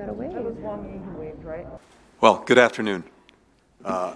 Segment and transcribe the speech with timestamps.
[0.00, 0.32] got a wave.
[0.32, 1.66] That was Wang Yi who waved, right?
[2.20, 3.04] Well, good afternoon
[3.84, 4.14] uh,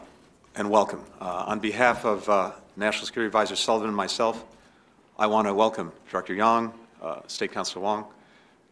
[0.54, 1.04] and welcome.
[1.20, 4.44] Uh, on behalf of uh, National Security Advisor Sullivan and myself,
[5.18, 6.34] I want to welcome Dr.
[6.34, 8.04] Yang, uh, State Councilor Wang,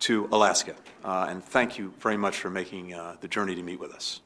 [0.00, 0.74] to Alaska,
[1.04, 4.20] uh, and thank you very much for making uh, the journey to meet with us.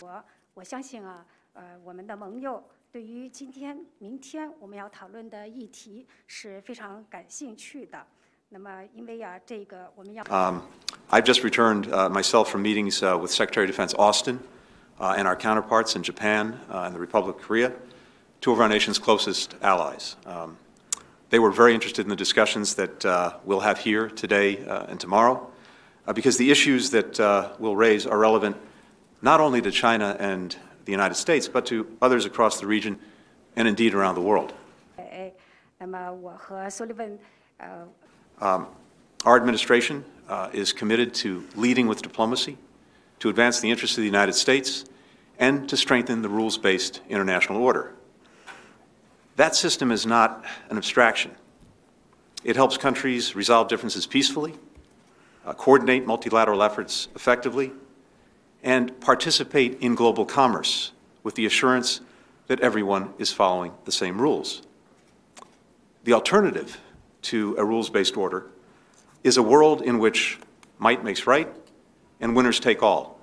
[0.00, 0.24] 我
[0.54, 8.04] 我相信啊，呃，我们的盟友对于今天、明天我们要讨论的议题是非常感兴趣的。
[8.48, 10.60] 那么，因为啊，这个我们要 Um,
[11.09, 14.41] I've just returned uh, myself from meetings uh, with Secretary of Defense Austin
[14.99, 17.71] uh, and our counterparts in Japan uh, and the Republic of Korea,
[18.41, 20.17] two of our nation's closest allies.
[20.25, 20.57] Um,
[21.29, 24.57] they were very interested in the discussions that uh, we'll have here today
[24.89, 25.49] and tomorrow
[26.13, 28.57] because the issues that we'll raise are relevant
[29.21, 32.99] not only to China and the United States, but to others across the region
[33.55, 34.53] and indeed around the world.
[38.41, 38.67] Um,
[39.25, 42.57] our administration uh, is committed to leading with diplomacy,
[43.19, 44.85] to advance the interests of the United States,
[45.39, 47.93] and to strengthen the rules based international order.
[49.35, 51.31] That system is not an abstraction.
[52.43, 54.55] It helps countries resolve differences peacefully,
[55.45, 57.71] uh, coordinate multilateral efforts effectively,
[58.63, 60.91] and participate in global commerce
[61.23, 62.01] with the assurance
[62.47, 64.63] that everyone is following the same rules.
[66.03, 66.79] The alternative
[67.23, 68.47] to a rules based order
[69.23, 70.39] is a world in which
[70.77, 71.49] might makes right
[72.19, 73.19] and winners take all.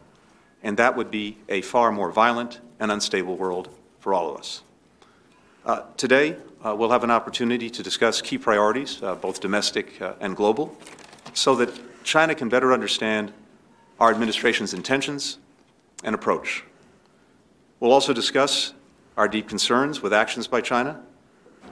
[0.62, 3.68] And that would be a far more violent and unstable world
[4.00, 4.62] for all of us.
[5.64, 10.14] Uh, today, uh, we'll have an opportunity to discuss key priorities, uh, both domestic uh,
[10.20, 10.76] and global,
[11.32, 11.70] so that
[12.04, 13.32] China can better understand
[14.00, 15.38] our administration's intentions
[16.02, 16.64] and approach.
[17.80, 18.72] We'll also discuss
[19.16, 21.00] our deep concerns with actions by China,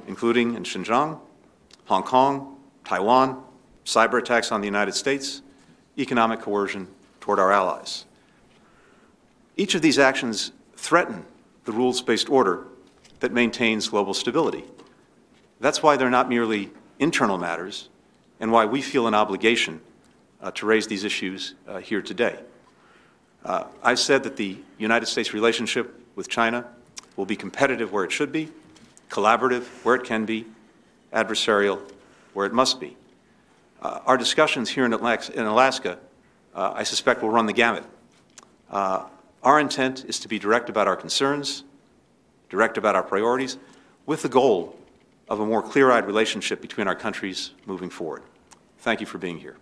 [0.06, 1.18] including in Xinjiang,
[1.86, 3.42] Hong Kong, Taiwan,
[3.84, 5.42] cyber attacks on the United States,
[5.98, 6.88] economic coercion
[7.20, 8.04] toward our allies.
[9.56, 11.24] Each of these actions threaten
[11.64, 12.66] the rules based order
[13.20, 14.64] that maintains global stability.
[15.60, 17.88] That's why they're not merely internal matters,
[18.40, 19.80] and why we feel an obligation
[20.40, 22.38] uh, to raise these issues uh, here today.
[23.44, 26.66] Uh, I've said that the United States relationship with China
[27.16, 28.50] will be competitive where it should be,
[29.08, 30.46] collaborative where it can be,
[31.12, 31.80] adversarial
[32.32, 32.96] where it must be.
[33.81, 35.99] Uh, our discussions here in Alaska, in Alaska
[36.55, 37.83] uh, I suspect, will run the gamut.
[38.69, 39.05] Uh,
[39.43, 41.63] our intent is to be direct about our concerns,
[42.49, 43.57] direct about our priorities,
[44.05, 44.75] with the goal
[45.29, 48.23] of a more clear eyed relationship between our countries moving forward.
[48.79, 49.55] Thank you for being here.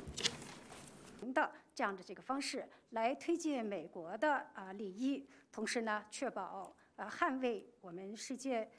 [1.34, 8.70] 的这样的这个方式来推进美国的啊利益，同时呢，确保呃捍卫我们世界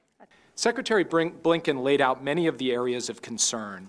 [0.56, 3.88] Secretary Brin- Blinken laid out many of the areas of concern,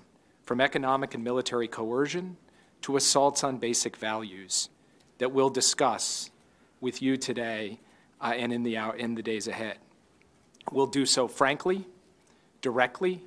[0.53, 2.37] from economic and military coercion
[2.83, 4.69] to assaults on basic values,
[5.17, 6.29] that we'll discuss
[6.79, 7.81] with you today
[8.21, 9.79] uh, and in the, hour, in the days ahead.
[10.71, 11.87] We'll do so frankly,
[12.61, 13.23] directly,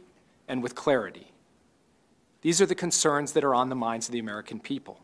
[0.48, 1.32] and with clarity.
[2.42, 5.00] These are the concerns that are on the minds of the American people.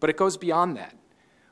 [0.00, 0.96] But it goes beyond that.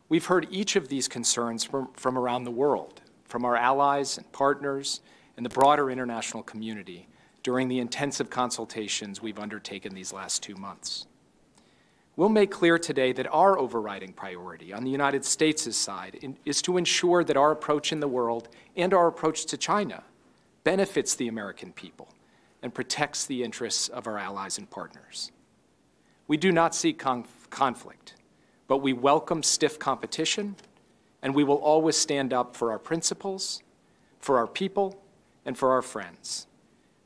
[0.09, 4.33] We've heard each of these concerns from, from around the world, from our allies and
[4.33, 5.03] partners
[5.37, 7.07] and the broader international community
[7.47, 11.07] during the intensive consultations we've undertaken these last two months.
[12.17, 16.61] We'll make clear today that our overriding priority on the United States' side in- is
[16.63, 20.03] to ensure that our approach in the world and our approach to China
[20.65, 22.09] benefits the American people
[22.65, 25.31] and protects the interests of our allies and partners.
[26.27, 28.15] We do not seek conf- conflict,
[28.67, 30.57] but we welcome stiff competition,
[31.23, 33.63] and we will always stand up for our principles,
[34.19, 35.01] for our people,
[35.45, 36.49] and for our friends.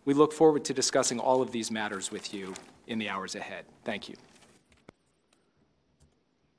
[0.05, 2.55] We look forward to discussing all of these matters with you
[2.87, 3.65] in the hours ahead.
[3.85, 4.17] Thank you.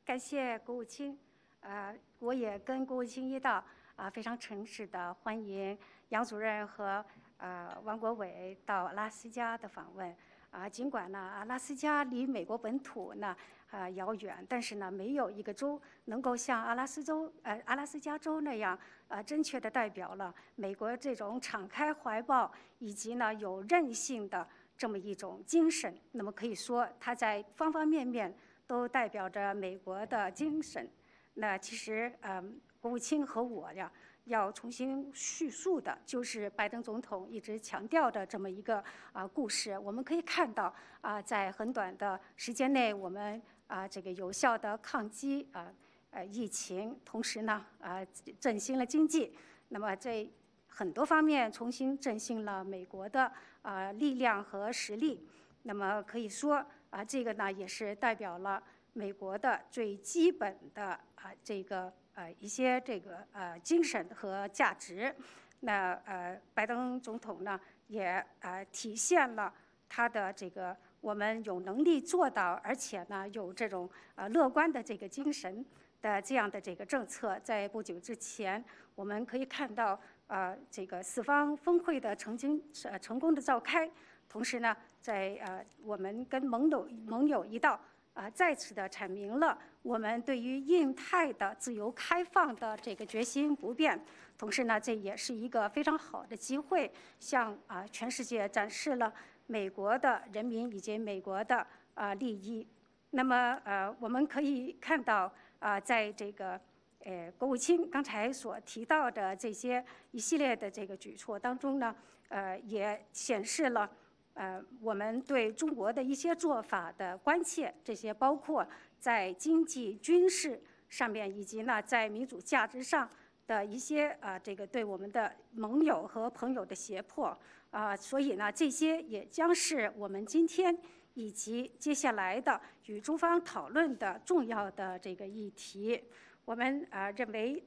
[0.05, 1.17] 感谢国务卿，
[1.61, 3.63] 呃，我也跟国务卿一道
[3.95, 5.77] 啊、非常诚挚的欢迎
[6.09, 7.03] 杨主任和
[7.37, 10.15] 呃王国伟到阿拉斯加的访问。
[10.51, 13.35] 啊、尽管呢，阿拉斯加离美国本土呢
[13.71, 18.77] 啊、遥远，但是呢，没有一个州能够像阿拉斯州呃阿拉斯加州那样
[19.07, 24.45] 呃正确的代表了美国这种敞开怀抱以及呢有韧性的
[24.77, 25.97] 这么一种精神。
[26.11, 28.35] 那么可以说，它在方方面面
[28.67, 30.87] 都代表着美国的精神。
[31.33, 33.89] 那其实，嗯，国务卿和我呀，
[34.25, 39.77] 要重新叙述的，就是拜登总统一直强调的这么一个啊故事。
[39.79, 45.73] 我们可以看到啊，在很短的时间内，我们啊这个有效的抗击啊
[46.11, 48.05] 呃疫情，同时呢啊
[48.39, 49.35] 振兴了经济。
[49.69, 50.27] 那么在
[50.67, 53.31] 很多方面重新振兴了美国的
[53.61, 55.27] 啊力量和实力。
[55.63, 58.61] 那么可以说啊，这个呢也是代表了
[58.93, 60.83] 美国的最基本的
[61.15, 61.91] 啊这个
[62.21, 65.13] 呃一些这个呃精神和价值。
[65.61, 69.51] 那呃，拜登总统呢也呃体现了
[69.89, 75.65] 他的这个我们有能力做到，而且呢有这种呃乐观的这个精神
[76.01, 77.39] 的这样的这个政策。
[77.43, 78.63] 在不久之前，
[78.95, 83.89] 我们可以看到呃这个四方峰会的曾经呃成功的召开。
[84.27, 87.79] 同时呢，在呃，我们跟盟友盟友一道
[88.13, 93.99] 啊，再次的阐明了我们对于印太的自由开放的这个决心不变。
[94.37, 99.13] 同时呢，这也是一个非常好的机会，向啊全世界展示了
[99.47, 102.67] 美国的人民以及美国的啊利益。
[103.11, 106.59] 那么呃，我们可以看到啊，在这个
[107.05, 111.95] 呃国务卿刚才所提到的这些一系列的这个举措当中呢，
[112.27, 113.89] 呃，也显示了。
[114.33, 118.65] 呃，我们对中国的一些做法的关切，这些包括
[118.97, 123.09] 在经济、军事上面，以及呢在民主价值上
[123.45, 127.37] 的一些啊，这个对我们的盟友和朋友的胁迫
[127.71, 130.75] 啊，所以呢，这些也将是我们今天
[131.13, 136.01] 以及接下来的与中方讨论的重要的这个议题。
[136.45, 137.61] 我们啊认为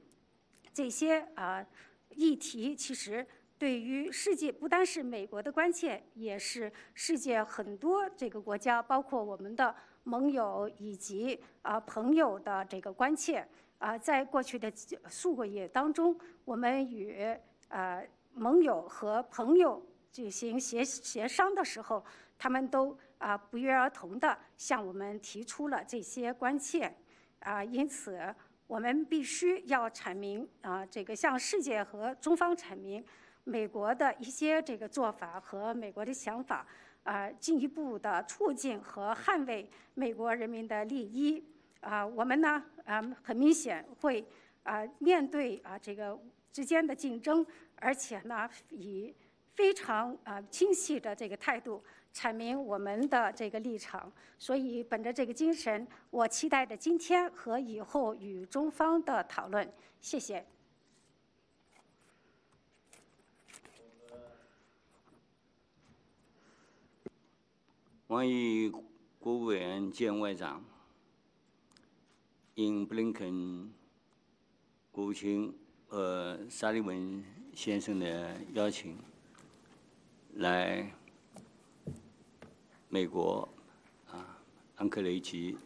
[0.73, 1.63] 这些啊
[2.09, 3.25] 议题其实。
[3.57, 9.73] 对于世界，不单是美国的关切，也是世界很多这个国家，包括我们的
[10.03, 13.47] 盟友以及啊朋友的这个关切。
[13.77, 14.71] 啊，在过去的
[15.09, 17.37] 数个月当中，我们与
[17.67, 22.03] 呃盟友和朋友进行协协商的时候，
[22.37, 26.93] 他们都啊不约而同的向我们提出了这些关切。
[27.39, 28.33] 啊，因此
[28.65, 33.03] 我们必须要阐明啊，这个向世界和中方阐明。
[33.45, 36.65] 美国的一些这个做法和美国的想法，
[37.03, 41.43] 啊，进一步的促进和捍卫美国人民的利益，
[41.79, 44.25] 啊，我们呢，啊，很明显会
[44.63, 46.19] 啊面对啊这个
[46.51, 47.45] 之间的竞争，
[47.75, 49.13] 而且呢，以
[49.53, 54.11] 非常啊清晰的这个态度阐明我们的这个立场。
[54.39, 59.71] 所以，本着这个精神，我期待着今天和以后与中方的讨论。
[60.01, 60.43] 谢谢。
[68.07, 68.71] 关于
[69.19, 70.63] 国务委员兼外长
[72.53, 73.73] 应布林肯
[74.91, 75.51] 国务卿
[75.87, 77.25] 和沙利文
[77.55, 78.95] 先生的邀请，
[80.35, 80.93] 来
[82.89, 83.49] 美国
[84.11, 84.37] 啊
[84.75, 85.57] 安克雷奇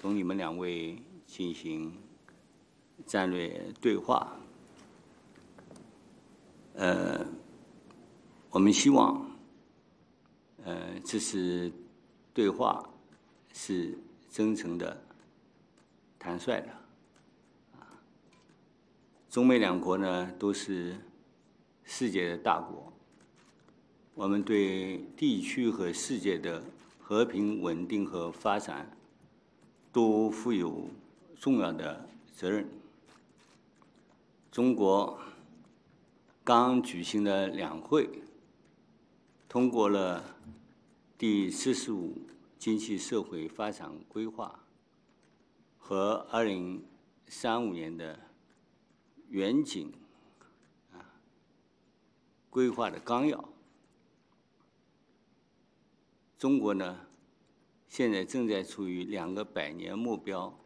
[0.00, 1.96] 同你们两位进行
[3.06, 4.36] 战略对话。
[6.74, 7.24] 呃，
[8.50, 9.27] 我们希望。
[10.68, 11.72] 呃，这是
[12.34, 12.86] 对话，
[13.54, 13.96] 是
[14.28, 15.02] 真诚的、
[16.18, 16.68] 坦率的。
[17.78, 17.88] 啊，
[19.30, 20.94] 中美两国呢都是
[21.84, 22.92] 世界的大国，
[24.14, 26.62] 我们对地区和世界的
[27.00, 28.94] 和平、稳定和发展
[29.90, 30.90] 都负有
[31.40, 32.06] 重要的
[32.36, 32.68] 责任。
[34.52, 35.18] 中国
[36.44, 38.06] 刚举行的两会
[39.48, 40.22] 通过了。
[41.18, 42.16] 第四十五
[42.60, 44.64] 经济社会发展规划
[45.76, 46.84] 和二零
[47.26, 48.20] 三五年的
[49.28, 49.92] 远景
[50.92, 51.02] 啊
[52.48, 53.48] 规划的纲要，
[56.38, 57.04] 中国呢
[57.88, 60.56] 现在正在处于两个百年目标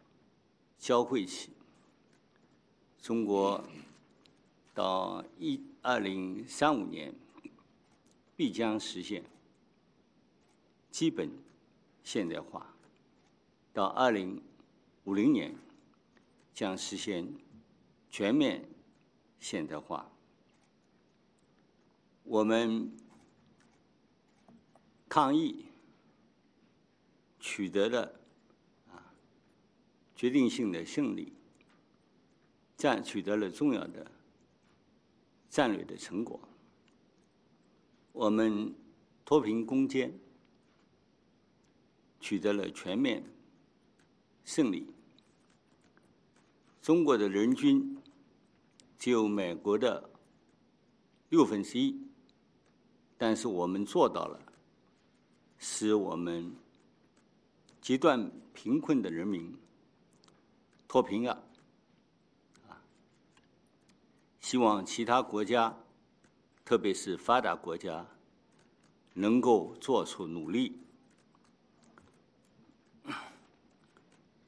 [0.79, 1.49] 交汇期，
[3.01, 3.65] 中国
[4.75, 7.15] 到一二零三五年
[8.37, 9.32] 必将实现。
[10.93, 11.31] 基本
[12.05, 12.77] 现代化，
[13.73, 14.43] 到二零
[15.05, 15.57] 五零年
[16.53, 17.27] 将实现
[18.11, 18.69] 全面
[19.41, 20.13] 现代化。
[22.25, 22.93] 我们
[25.09, 25.65] 抗疫
[27.41, 28.13] 取得了
[28.91, 29.15] 啊
[30.15, 31.33] 决定性的胜利，
[32.77, 34.11] 战取得了重要的
[35.49, 36.39] 战略的成果。
[38.13, 38.75] 我们
[39.25, 40.13] 脱贫攻坚。
[42.23, 43.23] 取得了全面
[44.45, 44.87] 胜利。
[46.81, 47.99] 中国的人均
[48.99, 50.09] 只有美国的
[51.29, 52.01] 六分之一，
[53.19, 54.41] 但是我们做到了，
[55.59, 56.53] 使我们
[57.81, 59.55] 极端贫困的人民
[60.87, 61.33] 脱贫了！
[62.69, 62.83] 啊，
[64.41, 65.77] 希望其他国家，
[66.65, 68.07] 特别是发达国家，
[69.15, 70.82] 能够做出努力。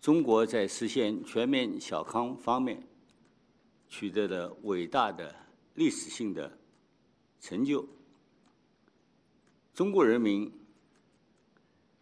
[0.05, 2.87] 中国在实现全面小康方面
[3.89, 5.35] 取得了伟大的
[5.77, 6.59] 历史性的
[7.41, 7.89] 成就。
[9.73, 10.53] 中国人民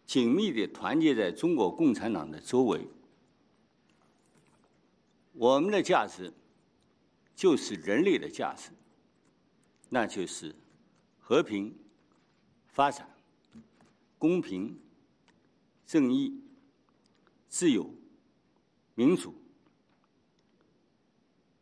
[0.05, 2.85] 紧密地团结在中国共产党的周围。
[5.31, 6.33] 我们的价值
[7.33, 8.71] 就是人类的价值，
[9.87, 10.53] 那就是
[11.21, 11.73] 和平、
[12.67, 13.07] 发展、
[14.17, 14.77] 公平、
[15.85, 16.37] 正义、
[17.53, 17.87] 自由、
[18.95, 19.35] 民主。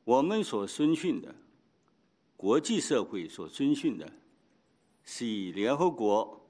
[0.05, 1.36] 我们所遵循的，
[2.38, 4.10] 国际社会所遵循的，
[5.03, 6.50] 是以联合国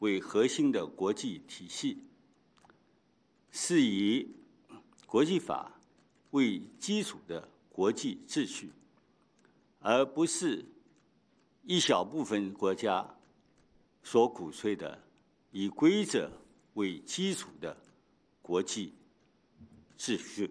[0.00, 2.04] 为核心的国际体系，
[3.50, 4.28] 是以
[5.06, 5.80] 国际法。
[6.32, 8.72] 为基础的国际秩序，
[9.80, 10.64] 而不是
[11.62, 13.06] 一小部分国家
[14.02, 15.02] 所鼓吹的
[15.50, 16.30] 以规则
[16.74, 17.74] 为基础的
[18.42, 18.92] 国际
[19.96, 20.50] 秩序。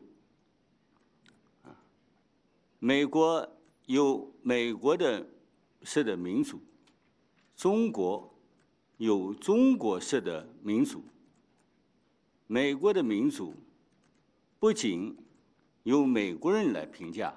[2.80, 3.48] 美国
[3.86, 5.28] 有美国的
[5.84, 6.60] 式的民主，
[7.56, 8.34] 中国
[8.98, 11.04] 有中国式的民主。
[12.48, 13.54] 美国的民主
[14.60, 15.16] 不仅
[15.84, 17.34] 由美国人来评价，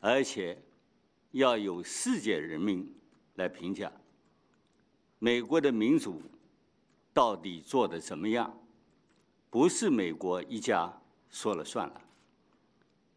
[0.00, 0.62] 而且
[1.32, 2.90] 要由世界人民
[3.34, 3.92] 来评价
[5.18, 6.22] 美国的民主
[7.12, 8.58] 到底做的怎么样？
[9.50, 10.92] 不是美国一家
[11.30, 12.00] 说了算了，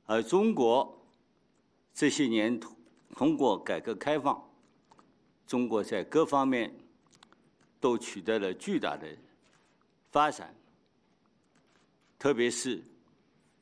[0.05, 1.01] 而中国
[1.93, 2.59] 这些年
[3.15, 4.41] 通过改革开放，
[5.45, 6.73] 中国在各方面
[7.79, 9.07] 都取得了巨大的
[10.11, 10.55] 发展，
[12.17, 12.83] 特别是。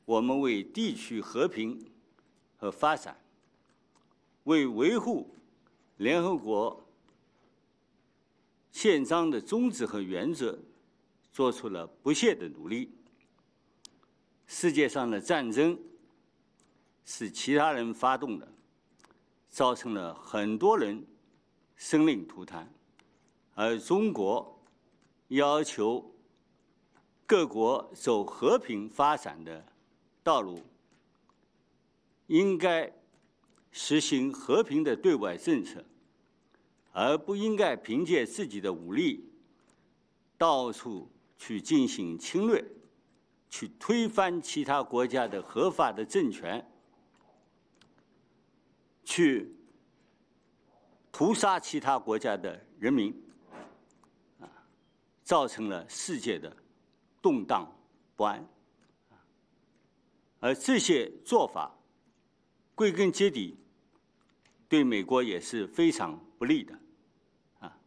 [0.04, 1.78] 我们为地区和平
[2.56, 3.14] 和发展，
[4.44, 5.28] 为维护
[5.98, 6.82] 联合国
[8.72, 10.58] 宪章的宗旨和原则，
[11.38, 12.90] 做出了不懈的努力。
[14.48, 15.78] 世界上的战争
[17.04, 18.52] 是其他人发动的，
[19.48, 21.06] 造成了很多人
[21.76, 22.68] 生灵涂炭，
[23.54, 24.60] 而中国
[25.28, 26.12] 要求
[27.24, 29.64] 各国走和平发展的。
[30.24, 30.60] 道路
[32.26, 32.92] 应该
[33.70, 35.84] 实行和平的对外政策，
[36.90, 39.30] 而不应该凭借自己的武力
[40.36, 42.62] 到处去进行侵略，
[43.48, 46.68] 去推翻其他国家的合法的政权，
[49.04, 49.54] 去
[51.12, 53.14] 屠杀其他国家的人民，
[54.40, 54.50] 啊，
[55.22, 56.54] 造成了世界的
[57.22, 57.72] 动荡
[58.16, 58.46] 不安。
[60.40, 61.76] 而这些做法，
[62.74, 63.56] 归根结底，
[64.68, 66.78] 对美国也是非常不利的，
[67.60, 67.78] 啊，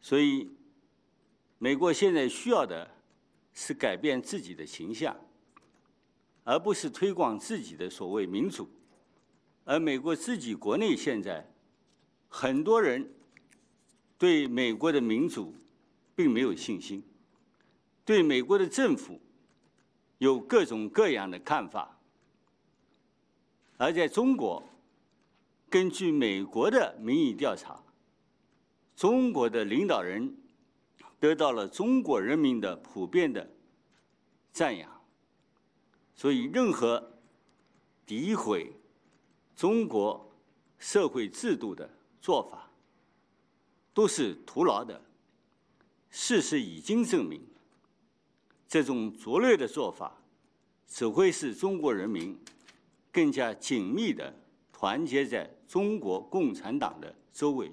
[0.00, 0.50] 所以，
[1.58, 2.88] 美国现在需要的
[3.52, 5.16] 是改变自己的形象，
[6.44, 8.68] 而不是推广自己的所谓民主。
[9.64, 11.46] 而美国自己国内现在，
[12.28, 13.12] 很多人
[14.16, 15.54] 对美国的民主
[16.14, 17.02] 并没有信心，
[18.04, 19.20] 对美国的政府。
[20.18, 21.96] 有各种各样的看法，
[23.76, 24.60] 而在中国，
[25.70, 27.80] 根据美国的民意调查，
[28.96, 30.36] 中国的领导人
[31.20, 33.50] 得到了中国人民的普遍的
[34.52, 34.90] 赞扬，
[36.14, 37.18] 所以任何
[38.06, 38.72] 诋毁
[39.56, 40.32] 中国
[40.78, 42.70] 社会制度的做法
[43.92, 45.00] 都是徒劳的。
[46.10, 47.40] 事实已经证明。
[48.66, 50.20] 这种拙劣的做法，
[50.86, 52.38] 只会使中国人民
[53.10, 54.34] 更加紧密的
[54.72, 57.72] 团结在中国共产党的周围，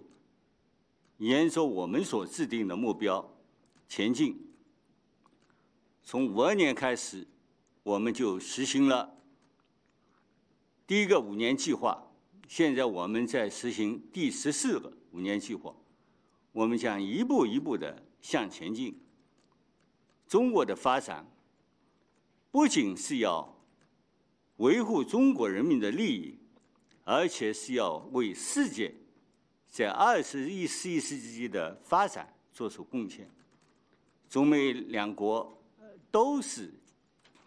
[1.17, 3.29] 沿着我们所制定的目标
[3.87, 4.39] 前进。
[6.03, 7.27] 从五二年开始，
[7.83, 9.17] 我们就实行了
[10.85, 12.11] 第一个五年计划，
[12.47, 15.75] 现在我们在实行第十四个五年计划，
[16.51, 19.01] 我们将一步一步地向前进。
[20.27, 21.25] 中国的发展
[22.51, 23.55] 不仅是要
[24.57, 26.37] 维护中国人民的利益，
[27.03, 28.93] 而且是要为世界
[29.67, 33.29] 在二十一世纪的发展做出贡献。
[34.35, 35.57] 中美两国
[36.11, 36.69] 都是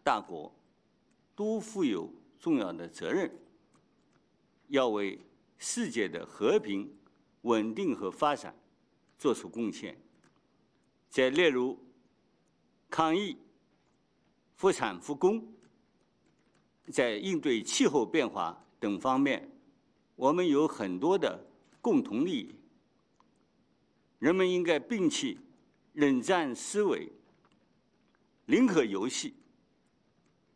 [0.02, 0.50] 大国，
[1.36, 3.30] 都负有重要的责任，
[4.68, 5.20] 要为
[5.58, 6.90] 世界的和平、
[7.42, 8.56] 稳定和发展
[9.18, 10.00] 做出贡献。
[11.10, 11.78] 再例如，
[12.88, 13.36] 抗疫、
[14.54, 15.46] 复产复工，
[16.90, 19.46] 在应对气候变化等方面，
[20.16, 21.38] 我们有很多的
[21.82, 22.54] 共同利益。
[24.18, 25.38] 人们应该摒弃
[25.98, 27.10] 冷战思维、
[28.46, 29.34] 零和游戏，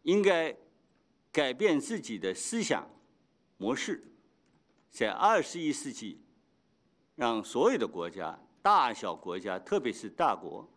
[0.05, 0.57] 应该
[1.33, 2.89] 改变自己的思想
[3.57, 4.05] 模式，
[4.89, 6.21] 在二十一世纪，
[7.17, 10.73] 让所有的国家、大小国家，特别是大国，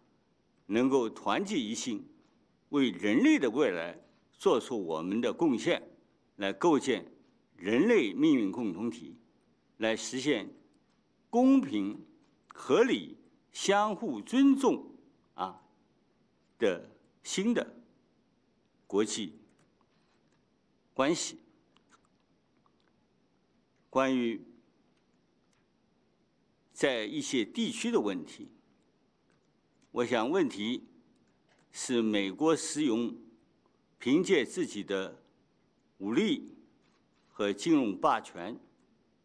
[0.65, 2.03] 能够团结一心，
[2.69, 3.95] 为人类的未来
[4.33, 5.79] 做出我们的贡献，
[6.37, 7.05] 来构建
[7.55, 9.15] 人类命运共同体，
[9.77, 10.49] 来实现
[11.29, 12.03] 公平、
[12.47, 13.15] 合理、
[13.55, 14.85] 相互尊重
[15.33, 15.61] 啊
[16.59, 16.89] 的
[17.23, 17.65] 新的
[18.85, 19.39] 国际
[20.93, 21.39] 关系。
[23.89, 24.45] 关于
[26.73, 28.49] 在一些地区的问题，
[29.91, 30.83] 我想问题
[31.71, 33.15] 是美国使用
[33.97, 35.23] 凭借自己的
[35.99, 36.53] 武力
[37.29, 38.59] 和金融霸权，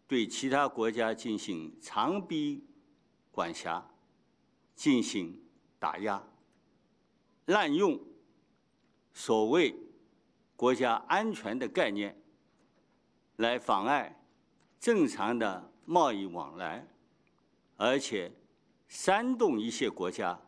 [0.07, 2.63] 对其他国家进行长臂
[3.33, 3.90] 管辖，
[4.81, 5.39] 进行
[5.79, 6.27] 打压，
[7.45, 8.01] 滥用
[9.13, 9.77] 所谓
[10.57, 12.19] 国家安全的概念，
[13.37, 14.17] 来妨碍。
[14.79, 16.89] 正常的贸易往来，
[17.77, 18.33] 而且
[18.89, 20.41] 煽动一些国家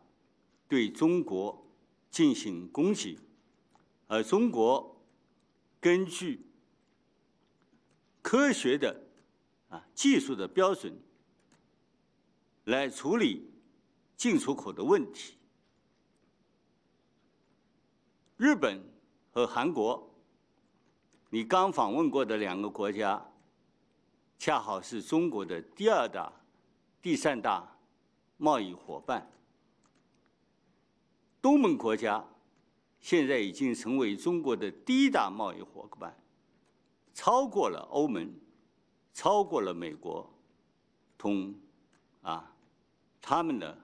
[0.67, 1.63] 对中国
[2.09, 3.19] 进行攻击，
[4.07, 4.99] 而中国
[5.79, 6.43] 根据
[8.23, 8.99] 科学的
[9.69, 10.99] 啊技术的标准
[12.63, 13.52] 来处理
[14.23, 15.33] 进出口的问题。
[18.37, 18.81] 日本
[19.33, 20.09] 和韩国，
[21.29, 23.21] 你刚访问过的两个国家。
[24.39, 26.31] 恰好是中国的第二大、
[27.01, 27.77] 第三大
[28.37, 29.29] 贸易伙伴。
[31.41, 32.25] 东盟国家
[33.01, 36.17] 现在已经成为中国的第一大贸易伙伴，
[37.13, 38.33] 超过了欧盟，
[39.13, 40.33] 超过了美国，
[41.17, 41.53] 同
[42.21, 42.55] 啊
[43.21, 43.77] 他们的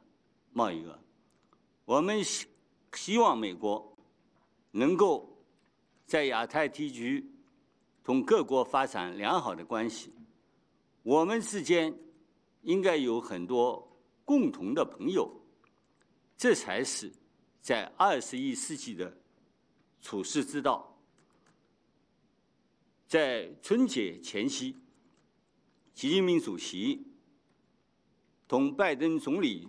[0.52, 1.00] 贸易额。
[1.86, 2.48] 我们希
[2.94, 3.98] 希望美国
[4.72, 5.44] 能够
[6.06, 7.26] 在亚太地区
[8.04, 10.14] 同各国发展良好的关系。
[11.04, 11.94] 我们之间
[12.62, 13.88] 应该有很多
[14.26, 15.32] 共同的朋友，
[16.38, 17.12] 这才是
[17.62, 19.18] 在二十一世纪的
[20.02, 20.86] 处世之道。
[23.08, 24.76] 在春节前夕，
[25.96, 27.08] 习近平主席
[28.48, 29.68] 同拜登总理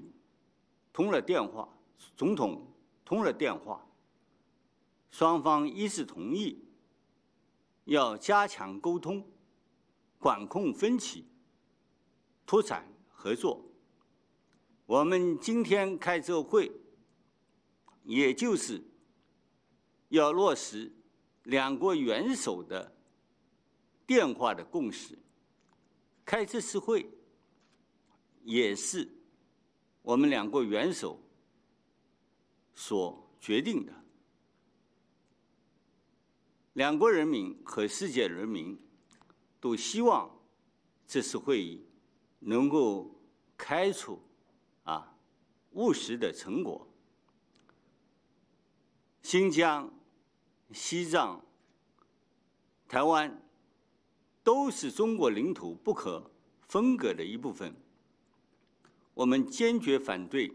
[1.00, 1.66] 通了电话，
[2.14, 2.62] 总统
[3.06, 3.82] 通了电话，
[5.10, 6.62] 双方一致同意
[7.86, 9.26] 要加强沟通。
[10.18, 11.24] 管控分歧，
[12.44, 13.64] 拓展合作。
[14.84, 16.70] 我们今天开这会，
[18.04, 18.84] 也就是
[20.10, 20.92] 要落实
[21.44, 22.94] 两国元首的
[24.06, 25.18] 电话的共识。
[26.26, 27.10] 开这次会，
[28.42, 29.08] 也是
[30.02, 31.20] 我们两国元首
[32.74, 33.92] 所决定的。
[36.74, 38.90] 两国人民和世界人民。
[39.60, 40.28] 都希望
[41.06, 41.84] 这次会议
[42.38, 43.14] 能够
[43.56, 44.18] 开出
[44.84, 45.14] 啊
[45.72, 46.88] 务实的成果。
[49.22, 49.92] 新疆、
[50.72, 51.44] 西藏、
[52.88, 53.40] 台湾
[54.42, 56.28] 都是中国领土不可
[56.66, 57.72] 分割的一部分。
[59.20, 60.50] 我们坚决反对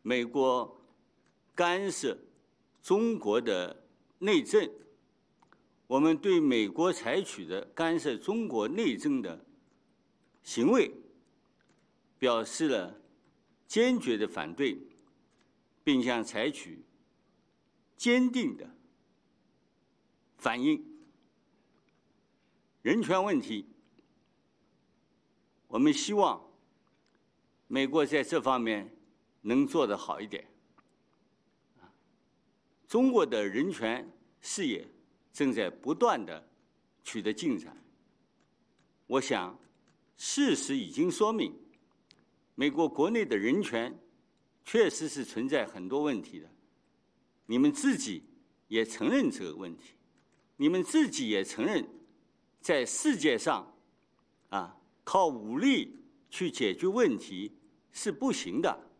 [0.00, 0.80] 美国
[1.54, 2.16] 干涉
[2.80, 3.84] 中国的
[4.18, 4.70] 内政。
[5.86, 9.44] 我们对美国采取的干涉中国内政的
[10.42, 10.90] 行为
[12.18, 12.98] 表示了
[13.66, 14.78] 坚决的反对，
[15.84, 16.82] 并将采取
[17.98, 18.74] 坚定的
[20.38, 20.82] 反应。
[22.80, 23.66] 人权问题，
[25.68, 26.42] 我们希望
[27.72, 28.94] 美国在这方面
[29.40, 30.46] 能做得好一点。
[32.86, 34.06] 中国的人权
[34.42, 34.86] 事业。
[35.32, 36.46] 正在不断的
[37.02, 37.74] 取得进展。
[39.06, 39.58] 我想，
[40.18, 41.58] 事实已经说明，
[42.54, 43.98] 美国国内的人权
[44.62, 46.46] 确实是存在很多问题的。
[47.46, 48.22] 你们自己
[48.68, 49.94] 也承认这个问题，
[50.58, 51.82] 你们自己也承认，
[52.60, 53.74] 在世界上，
[54.50, 55.96] 啊，靠武力
[56.28, 57.50] 去解决问题
[57.92, 58.90] 是不行的。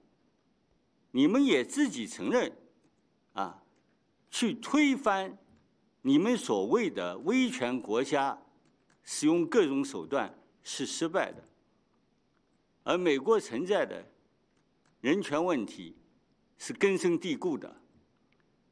[1.10, 2.52] 你们也自己承认，
[3.32, 3.62] 啊，
[4.30, 5.36] 去推翻。
[6.04, 8.36] 你们所谓的威权国家
[9.04, 11.44] 使用各种手段是失败的，
[12.82, 14.04] 而美国存在的
[15.00, 15.96] 人权问题
[16.58, 17.72] 是根深蒂固的，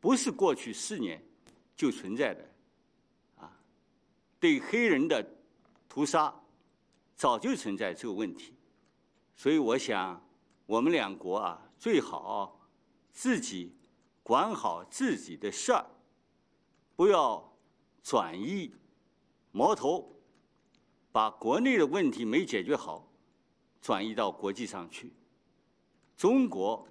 [0.00, 1.24] 不是过去四年
[1.76, 2.50] 就存在的，
[3.36, 3.56] 啊，
[4.40, 5.24] 对黑人的
[5.88, 6.34] 屠杀
[7.14, 8.54] 早就存在这个问题，
[9.40, 10.22] 所以我想
[10.66, 12.60] 我们两国啊最好
[13.10, 13.74] 自己
[14.22, 15.86] 管好自己的事儿。
[16.94, 17.50] 不要
[18.02, 18.70] 转移
[19.50, 20.14] 矛头，
[21.10, 23.10] 把国内的问题没解决好，
[23.80, 25.10] 转移到国际上去。
[26.18, 26.86] 中国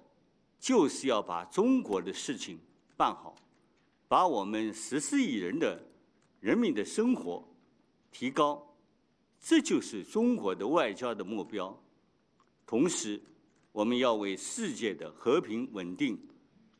[0.58, 2.58] 就是要把中国的事情
[2.96, 3.32] 办好，
[4.08, 5.80] 把我们十四亿人的
[6.40, 7.48] 人民的生活
[8.10, 8.74] 提高，
[9.38, 11.80] 这就是中国的外交的目标。
[12.70, 13.20] 同时，
[13.72, 16.16] 我们要为世界的和平稳定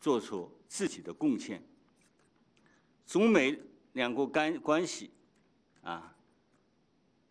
[0.01, 1.61] 做出自己的贡献。
[3.05, 3.59] 中美
[3.95, 5.11] 两国关关系，
[5.83, 6.15] 啊，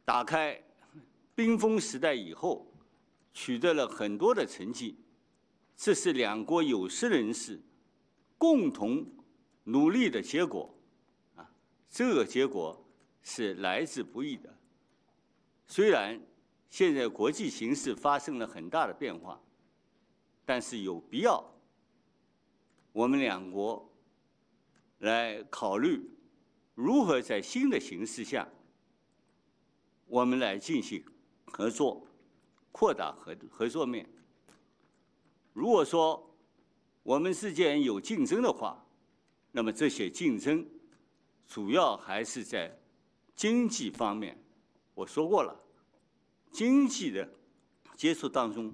[0.03, 0.61] 打开
[1.33, 2.69] 冰封时代以后，
[3.33, 4.97] 取得了很多的成绩，
[5.77, 7.61] 这是两国有识人士
[8.37, 9.09] 共同
[9.63, 10.69] 努力的结果，
[11.37, 11.49] 啊，
[11.89, 12.85] 这个结果
[13.23, 14.53] 是来之不易的。
[15.65, 16.19] 虽然
[16.69, 19.41] 现在国际形势发生了很大的变化。
[20.45, 21.43] 但是有必要，
[22.91, 23.87] 我们两国
[24.99, 26.09] 来考虑
[26.73, 28.47] 如何在新的形势下，
[30.07, 31.03] 我们来进行
[31.45, 32.07] 合作，
[32.71, 34.09] 扩大合合作面。
[35.53, 36.35] 如果说
[37.03, 38.83] 我们之间有竞争的话，
[39.51, 40.67] 那么这些竞争
[41.47, 42.75] 主要还是在
[43.35, 44.35] 经济方面。
[44.95, 45.55] 我说过了，
[46.51, 47.29] 经济的
[47.95, 48.73] 接触当中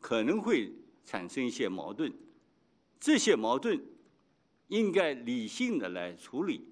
[0.00, 0.72] 可能会。
[1.04, 2.14] 产生一些矛盾，
[3.00, 3.84] 这些矛盾
[4.68, 6.64] 应该理性的来处理，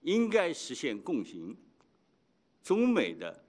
[0.00, 1.54] 应该实现共赢。
[2.62, 3.44] 中美的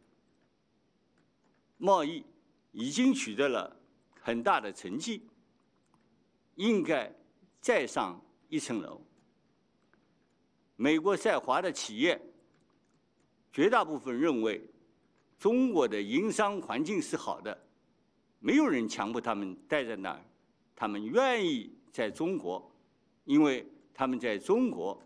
[1.78, 2.26] 贸易
[2.74, 3.74] 已经取得了
[4.20, 5.26] 很大的成绩，
[6.56, 7.10] 应该
[7.62, 9.02] 再上一层楼。
[10.76, 12.22] 美国在华的企业
[13.54, 14.62] 绝大部分认为
[15.46, 17.56] 中国的营商环境是好的。
[18.40, 20.20] 没有人强迫他们待在那儿，
[20.76, 22.68] 他们愿意在中国，
[23.26, 25.00] 因为他们在中国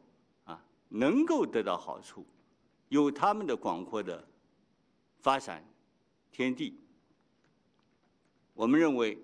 [0.45, 2.25] 啊能够得到好处，
[2.87, 4.25] 有他们的广阔的
[5.17, 5.61] 发展
[6.31, 6.79] 天地。
[8.53, 9.21] 我们认为，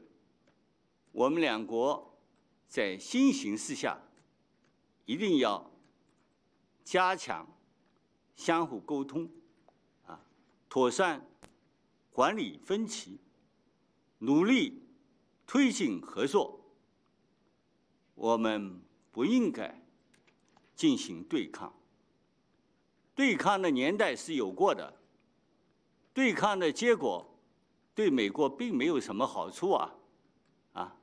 [1.13, 2.13] 我们两国
[2.67, 3.97] 在新形势下
[5.05, 5.71] 一定要
[6.83, 7.47] 加强
[8.35, 9.29] 相互沟通，
[10.75, 11.25] 妥善
[12.11, 13.17] 管理分歧。
[14.17, 14.83] 努力
[15.47, 16.59] 推进合作，
[18.13, 19.73] 我们不应该
[20.75, 21.73] 进行对抗。
[23.15, 24.93] 对抗的年代是有过的，
[26.13, 27.25] 对抗的结果
[27.93, 29.95] 对美国并没有什么好处啊！
[30.73, 30.97] 啊，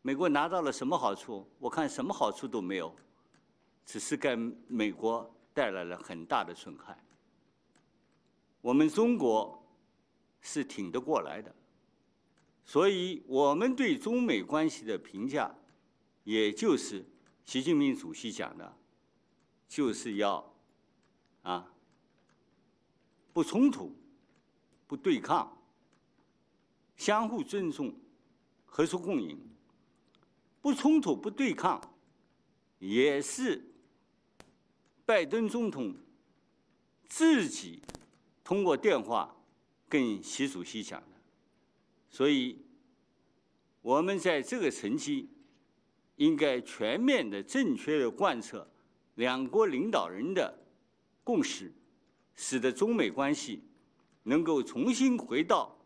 [0.00, 1.44] 美国拿到了什么好处？
[1.58, 2.94] 我看什么好处都没有，
[3.84, 4.36] 只是给
[4.68, 6.96] 美国带来了很大的损害。
[8.66, 9.64] 我们中国
[10.40, 11.54] 是挺得过来的。
[12.64, 15.54] 所以，我们对中美关系的评价，
[16.24, 17.06] 也就是
[17.44, 18.76] 习近平主席讲的，
[19.68, 20.52] 就是要
[21.42, 21.72] 啊，
[23.32, 23.94] 不冲突、
[24.88, 25.56] 不对抗、
[26.96, 27.94] 相互尊重、
[28.64, 29.38] 合作共赢。
[30.60, 31.80] 不冲突、不对抗，
[32.80, 33.64] 也是
[35.04, 35.94] 拜登总统
[37.08, 37.80] 自己
[38.46, 39.36] 通过电话
[39.88, 41.08] 跟习主席讲的。
[42.08, 42.64] 所以，
[43.82, 45.28] 我们在这个层级
[46.14, 48.64] 应该全面的、正确的贯彻
[49.16, 50.56] 两国领导人的
[51.24, 51.72] 共识，
[52.36, 53.64] 使得中美关系
[54.22, 55.76] 能够重新回到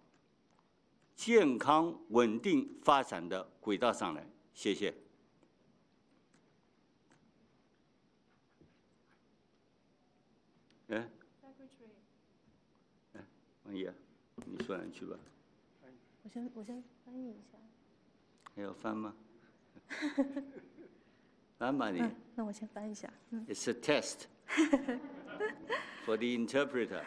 [1.16, 4.29] 健康、稳定发展的轨道上来。
[4.53, 4.94] 谢谢。
[10.88, 11.11] 哎，
[13.69, 13.93] 哎，王爷，
[14.45, 15.17] 你说两句吧。
[16.23, 17.58] 我先我先翻译一下。
[18.56, 19.13] 还要翻吗？
[21.58, 22.04] 翻吧你。
[22.36, 23.10] 那我先翻一下。
[23.47, 24.28] It's a test
[26.06, 27.04] for the interpreter.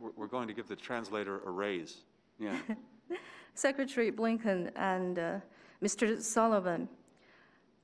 [0.00, 2.04] We're going to give the translator a raise.
[2.38, 2.56] Yeah.
[3.54, 5.40] Secretary Blinken and uh,
[5.82, 6.20] Mr.
[6.22, 6.88] Sullivan,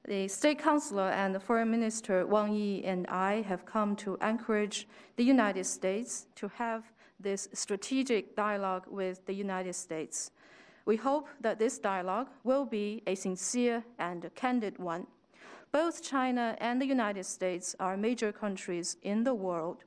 [0.05, 4.87] the State Councilor and the Foreign Minister Wang Yi and I have come to encourage
[5.17, 6.85] the United States to have
[7.22, 10.32] this strategic dialogue with the United States.
[10.86, 15.08] We hope that this dialogue will be a sincere and candid one.
[15.72, 19.84] Both China and the United States are major countries in the world,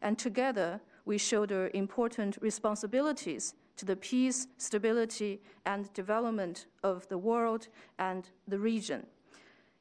[0.00, 7.68] and together we shoulder important responsibilities to the peace, stability, and development of the world
[7.98, 9.06] and the region.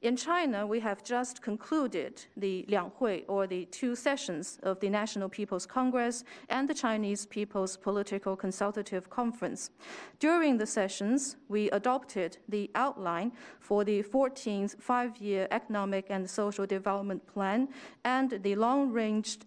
[0.02, 5.30] In China, we have just concluded the Lianghui, or the two sessions of the National
[5.30, 9.72] People's Congress and the Chinese People's Political Consultative Conference.
[10.20, 17.26] During the sessions, we adopted the outline for the 14th five-year economic and social development
[17.26, 17.70] plan
[18.04, 19.40] and the long-range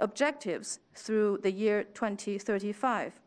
[0.00, 3.20] objectives through the year 2035.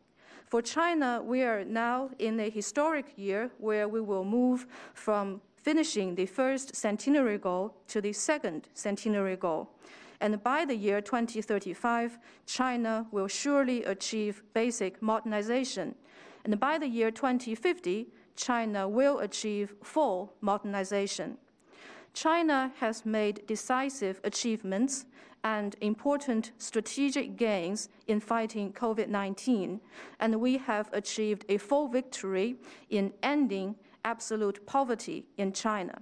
[0.46, 6.14] For China, we are now in a historic year where we will move from finishing
[6.14, 9.68] the first centenary goal to the second centenary goal.
[10.20, 15.96] And by the year 2035, China will surely achieve basic modernization.
[16.44, 21.36] And by the year 2050, China will achieve full modernization.
[22.14, 25.06] China has made decisive achievements
[25.42, 29.80] and important strategic gains in fighting COVID 19,
[30.20, 32.54] and we have achieved a full victory
[32.88, 33.74] in ending
[34.06, 36.00] absolute poverty in China.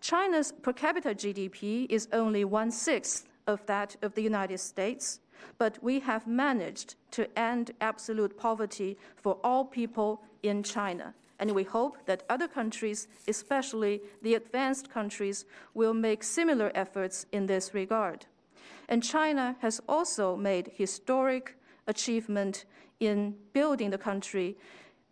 [0.00, 5.20] China's per capita GDP is only one sixth of that of the United States,
[5.58, 11.14] but we have managed to end absolute poverty for all people in China.
[11.38, 17.46] And we hope that other countries, especially the advanced countries, will make similar efforts in
[17.46, 18.26] this regard.
[18.88, 22.64] And China has also made historic achievement
[23.00, 24.56] in building the country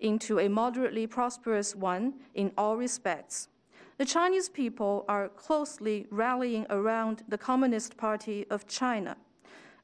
[0.04, 3.48] into a moderately prosperous one in all respects.
[3.96, 9.16] The Chinese people are closely rallying around the Communist Party of China.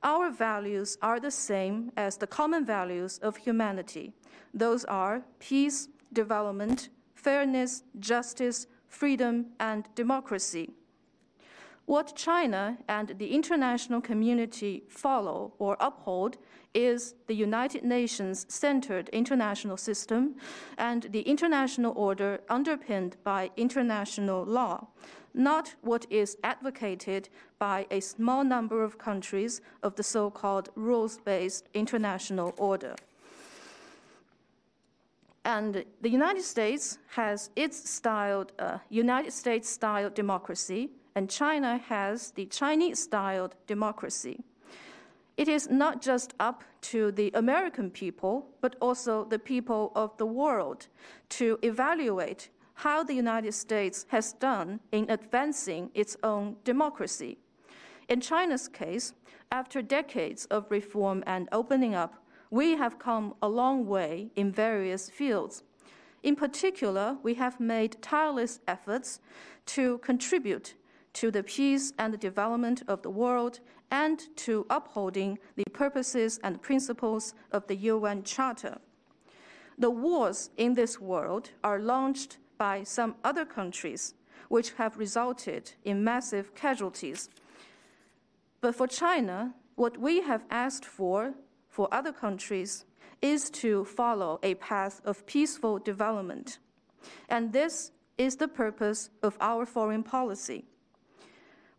[0.02, 4.12] Our values are the same as the common values of humanity.
[4.52, 10.70] Those are peace, development, fairness, justice, freedom, and democracy.
[11.90, 16.36] What China and the international community follow or uphold
[16.72, 20.36] is the United Nations centered international system
[20.78, 24.86] and the international order underpinned by international law,
[25.34, 31.18] not what is advocated by a small number of countries of the so called rules
[31.18, 32.94] based international order.
[35.44, 42.30] And the United States has its styled uh, United States style democracy, and China has
[42.32, 44.44] the Chinese styled democracy.
[45.36, 50.26] It is not just up to the American people, but also the people of the
[50.26, 50.86] world
[51.30, 57.38] to evaluate how the United States has done in advancing its own democracy.
[58.08, 59.14] In China's case,
[59.52, 65.08] after decades of reform and opening up, we have come a long way in various
[65.08, 65.62] fields.
[66.22, 69.20] In particular, we have made tireless efforts
[69.66, 70.74] to contribute
[71.14, 76.62] to the peace and the development of the world and to upholding the purposes and
[76.62, 78.78] principles of the UN Charter.
[79.78, 84.14] The wars in this world are launched by some other countries,
[84.48, 87.30] which have resulted in massive casualties.
[88.60, 91.34] But for China, what we have asked for
[91.68, 92.84] for other countries
[93.22, 96.58] is to follow a path of peaceful development.
[97.28, 100.66] And this is the purpose of our foreign policy.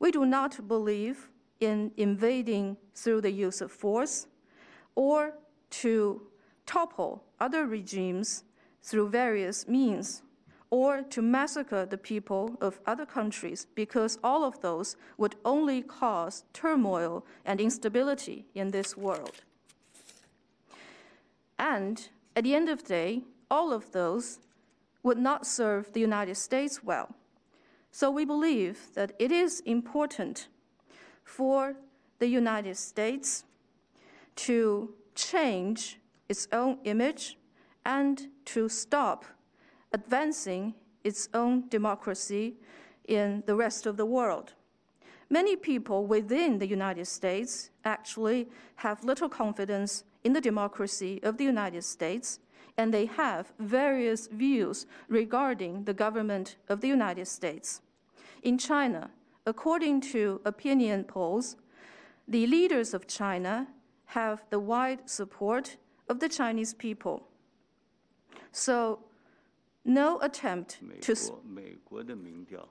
[0.01, 4.25] We do not believe in invading through the use of force
[4.95, 5.35] or
[5.81, 6.23] to
[6.65, 8.43] topple other regimes
[8.81, 10.23] through various means
[10.71, 16.45] or to massacre the people of other countries because all of those would only cause
[16.51, 19.43] turmoil and instability in this world.
[21.59, 24.39] And at the end of the day, all of those
[25.03, 27.13] would not serve the United States well.
[27.91, 30.47] So we believe that it is important
[31.23, 31.75] for
[32.19, 33.43] the United States
[34.35, 35.99] to change
[36.29, 37.37] its own image
[37.85, 39.25] and to stop
[39.91, 40.73] advancing
[41.03, 42.55] its own democracy
[43.07, 44.53] in the rest of the world.
[45.29, 51.43] Many people within the United States actually have little confidence in the democracy of the
[51.43, 52.39] United States,
[52.76, 57.80] and they have various views regarding the government of the United States.
[58.42, 59.10] In China,
[59.46, 61.56] according to opinion polls,
[62.28, 63.68] the leaders of China
[64.06, 65.76] have the wide support
[66.08, 67.26] of the Chinese people.
[68.52, 69.00] So,
[69.84, 72.68] no attempt 美 to s- 国美国的民调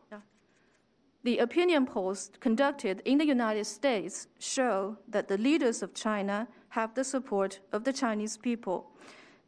[1.23, 6.93] The opinion polls conducted in the United States show that the leaders of China have
[6.93, 8.91] the support of the Chinese people.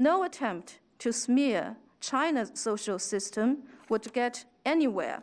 [0.03, 5.23] No attempt to smear China's social system would get anywhere.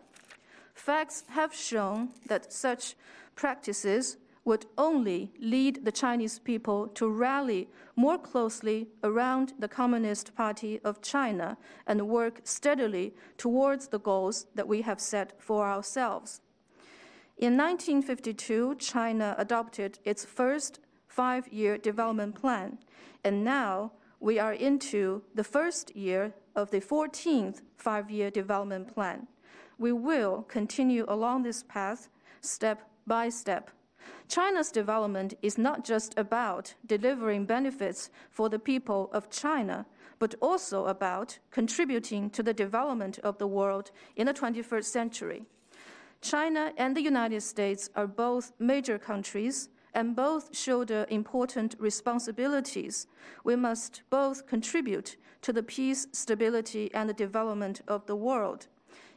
[0.73, 2.95] Facts have shown that such
[3.35, 4.15] practices
[4.45, 11.01] would only lead the Chinese people to rally more closely around the Communist Party of
[11.01, 16.39] China and work steadily towards the goals that we have set for ourselves.
[17.37, 22.77] In 1952, China adopted its first five year development plan,
[23.25, 29.27] and now we are into the first year of the 14th five year development plan.
[29.77, 32.09] We will continue along this path
[32.41, 33.71] step by step.
[34.27, 39.85] China's development is not just about delivering benefits for the people of China,
[40.19, 45.45] but also about contributing to the development of the world in the 21st century.
[46.21, 53.07] China and the United States are both major countries and both shoulder important responsibilities.
[53.43, 58.67] We must both contribute to the peace, stability, and the development of the world.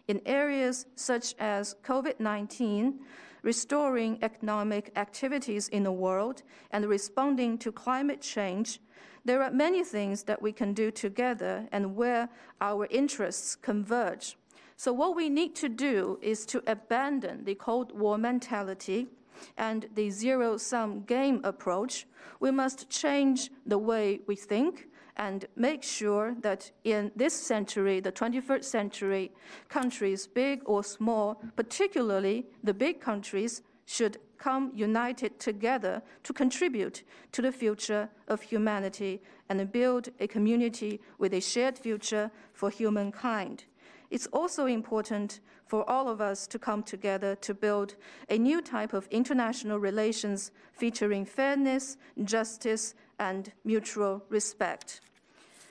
[0.08, 3.00] In areas such as COVID 19,
[3.42, 8.80] restoring economic activities in the world, and responding to climate change,
[9.24, 12.28] there are many things that we can do together and where
[12.60, 14.36] our interests converge.
[14.76, 19.08] So, what we need to do is to abandon the Cold War mentality
[19.56, 22.06] and the zero sum game approach.
[22.40, 28.12] We must change the way we think and make sure that in this century, the
[28.12, 29.32] 21st century,
[29.68, 37.42] countries, big or small, particularly the big countries, should come united together to contribute to
[37.42, 43.64] the future of humanity and build a community with a shared future for humankind.
[44.12, 47.94] It's also important for all of us to come together to build
[48.28, 55.00] a new type of international relations featuring fairness, justice, and mutual respect.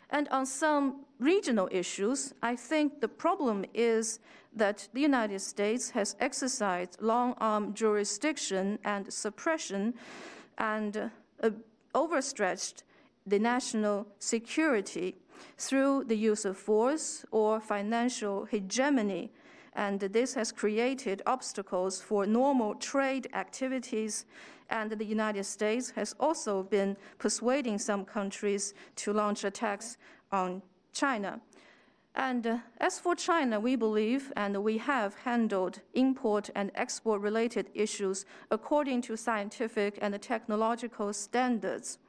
[0.10, 4.19] And on some regional issues, I think the problem is
[4.56, 9.93] that the United States has exercised long arm jurisdiction and suppression
[10.58, 11.12] and
[11.43, 11.51] uh,
[11.93, 12.86] overstretched
[13.27, 15.15] the national security
[15.58, 19.32] through the use of force or financial hegemony.
[19.73, 24.25] And this has created obstacles for normal trade activities.
[24.69, 29.97] And the United States has also been persuading some countries to launch attacks
[30.32, 30.62] on
[30.93, 31.39] China.
[32.15, 37.69] And uh, as for China, we believe and we have handled import and export related
[37.73, 41.99] issues according to scientific and technological standards.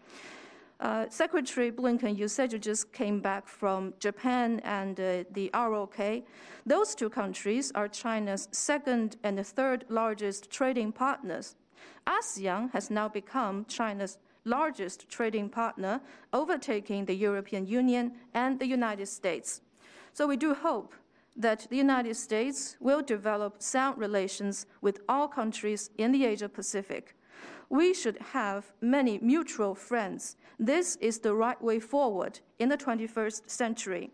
[0.82, 6.24] Uh, Secretary Blinken, you said you just came back from Japan and uh, the ROK.
[6.66, 11.54] Those two countries are China's second and third largest trading partners.
[12.08, 16.00] ASEAN has now become China's largest trading partner,
[16.32, 19.60] overtaking the European Union and the United States.
[20.12, 20.94] So we do hope
[21.36, 27.14] that the United States will develop sound relations with all countries in the Asia Pacific
[27.72, 30.36] we should have many mutual friends.
[30.58, 34.10] This is the right way forward in the 21st century.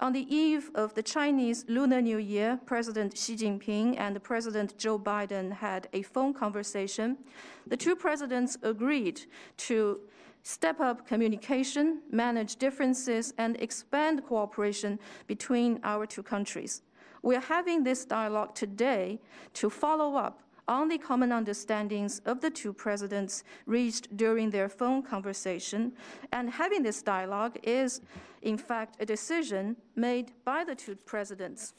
[0.00, 4.98] On the eve of the Chinese Lunar New Year, President Xi Jinping and President Joe
[4.98, 7.18] Biden had a phone conversation.
[7.66, 9.20] The two presidents agreed
[9.68, 10.00] to
[10.42, 16.80] step up communication, manage differences, and expand cooperation between our two countries.
[17.22, 19.20] We are having this dialogue today
[19.54, 25.02] to follow up on the common understandings of the two presidents reached during their phone
[25.02, 25.92] conversation.
[26.32, 28.00] And having this dialogue is,
[28.42, 31.74] in fact, a decision made by the two presidents.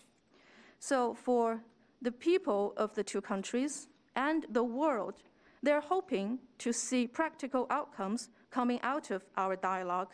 [0.80, 1.62] So, for
[2.02, 5.24] the people of the two countries and the world,
[5.64, 10.14] they're hoping to see practical outcomes coming out of our dialogue.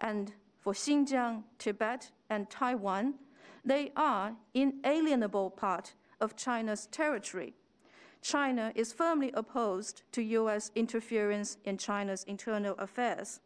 [0.00, 3.14] And for Xinjiang, Tibet, and Taiwan,
[3.64, 7.54] they are inalienable part of China's territory.
[8.22, 10.70] China is firmly opposed to U.S.
[10.74, 13.40] interference in China's internal affairs.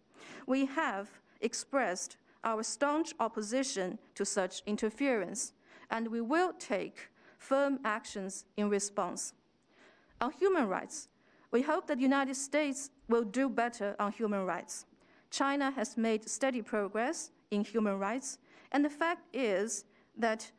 [0.46, 1.08] We have
[1.40, 5.53] expressed our staunch opposition to such interference,
[5.90, 9.34] and we will take firm actions in response.
[10.20, 11.09] On human rights,
[11.51, 14.86] we hope that the United States will do better on human rights.
[15.30, 18.38] China has made steady progress in human rights,
[18.72, 19.84] and the fact is
[20.16, 20.51] that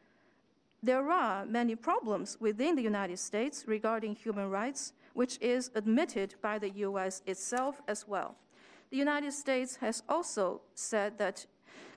[0.86, 6.60] there are many problems within the United States regarding human rights, which is admitted by
[6.60, 8.36] the US itself as well.
[8.92, 11.48] The United States has also said that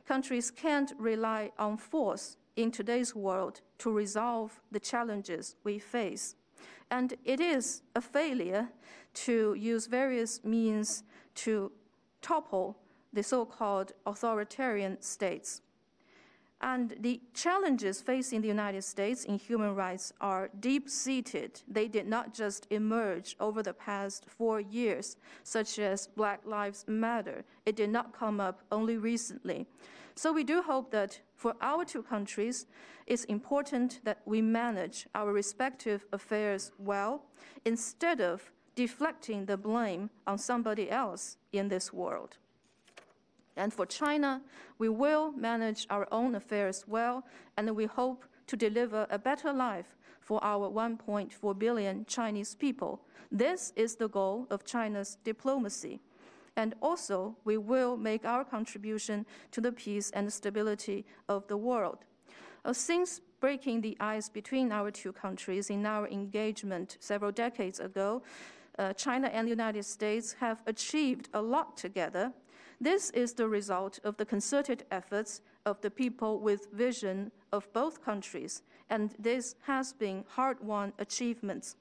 [0.07, 6.35] countries can't rely on force in today's world to resolve the challenges we face.
[6.91, 8.69] And it is a failure
[9.27, 11.03] to use various means
[11.35, 11.71] to
[12.23, 12.79] topple
[13.13, 15.61] the so called authoritarian states.
[16.61, 21.63] And the challenges facing the United States in human rights are deep seated.
[21.69, 27.45] They did not just emerge over the past four years, such as Black Lives Matter.
[27.65, 29.67] It did not come up only recently.
[30.17, 32.67] So we do hope that for our two countries,
[33.07, 37.23] it's important that we manage our respective affairs well
[37.65, 42.37] instead of deflecting the blame on somebody else in this world.
[43.59, 44.41] And for China,
[44.79, 47.25] we will manage our own affairs well,
[47.57, 53.01] and we hope to deliver a better life for our 1.4 billion Chinese people.
[53.33, 56.01] This is the goal of China's diplomacy.
[56.57, 61.99] And also, we will make our contribution to the peace and stability of the world.
[62.65, 68.23] Uh, since breaking the ice between our two countries in our engagement several decades ago,
[68.79, 72.33] uh, China and the United States have achieved a lot together
[72.81, 78.05] this is the result of the concerted efforts of the people with vision of both
[78.05, 81.77] countries, and this has been hard-won achievements.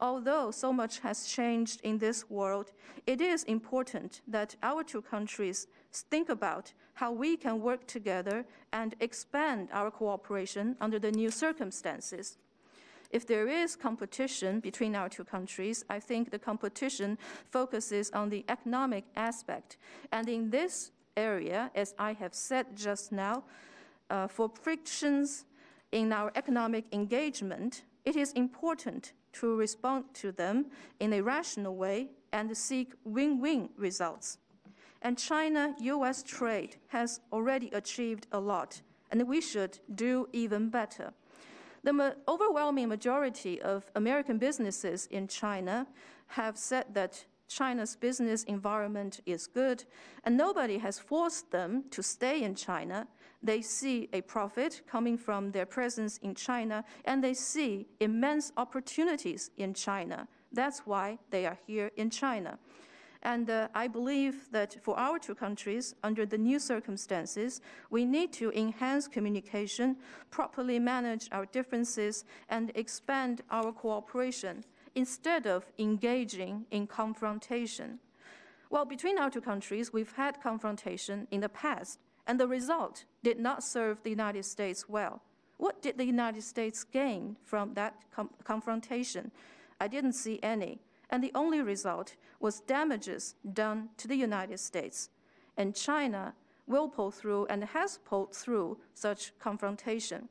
[0.00, 2.72] Although so much has changed in this world,
[3.06, 8.94] it is important that our two countries think about how we can work together and
[9.00, 12.38] expand our cooperation under the new circumstances.
[13.10, 17.18] If there is competition between our two countries, I think the competition
[17.50, 19.78] focuses on the economic aspect.
[20.12, 23.44] And in this area, as I have said just now,
[24.10, 25.44] uh, for frictions
[25.92, 30.66] in our economic engagement, it is important to respond to them
[31.00, 34.38] in a rational way and seek win-win results.
[35.02, 41.12] And China-US trade has already achieved a lot, and we should do even better.
[41.84, 45.86] The ma overwhelming majority of American businesses in China
[46.28, 49.84] have said that China's business environment is good,
[50.24, 53.08] and nobody has forced them to stay in China.
[53.42, 59.50] They see a profit coming from their presence in China, and they see immense opportunities
[59.56, 60.28] in China.
[60.52, 62.58] That's why they are here in China.
[63.22, 67.60] And uh, I believe that for our two countries, under the new circumstances,
[67.90, 69.96] we need to enhance communication,
[70.30, 74.64] properly manage our differences, and expand our cooperation
[74.94, 77.98] instead of engaging in confrontation.
[78.70, 83.40] Well, between our two countries, we've had confrontation in the past, and the result did
[83.40, 85.22] not serve the United States well.
[85.56, 87.94] What did the United States gain from that
[88.44, 89.32] confrontation?
[89.80, 90.78] I didn't see any
[91.10, 95.10] and the only result was damages done to the United States.
[95.56, 96.34] And China
[96.66, 100.28] will pull through and has pulled through such confrontation.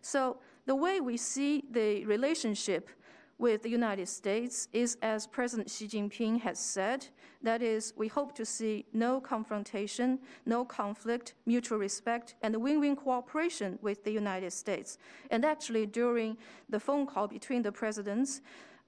[0.00, 2.88] So the way we see the relationship
[3.38, 7.06] with the United States is, as President Xi Jinping has said,
[7.42, 13.78] that is, we hope to see no confrontation, no conflict, mutual respect, and win-win cooperation
[13.80, 14.98] with the United States.
[15.30, 16.36] And actually, during
[16.68, 18.40] the phone call between the presidents,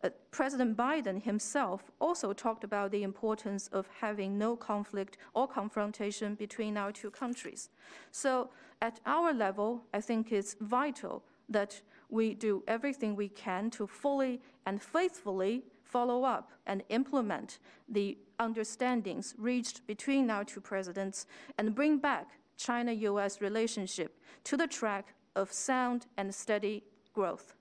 [0.02, 6.34] uh, President Biden himself also talked about the importance of having no conflict or confrontation
[6.34, 7.68] between our two countries.
[8.10, 13.86] So at our level, I think it's vital that we do everything we can to
[13.86, 21.26] fully and faithfully follow up and implement the understandings reached between our two presidents
[21.58, 23.40] and bring back China-U.S.
[23.40, 27.54] relationship to the track of sound and steady growth.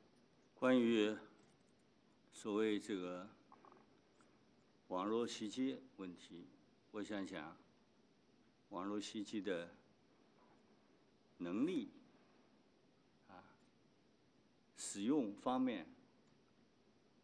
[0.60, 1.16] 关于
[2.39, 3.29] 所谓这个
[4.89, 6.47] 网络袭击问题，
[6.91, 7.57] 我想想，
[8.69, 9.71] 网络袭击的
[11.39, 11.91] 能力
[13.29, 13.43] 啊，
[14.77, 15.87] 使用方面，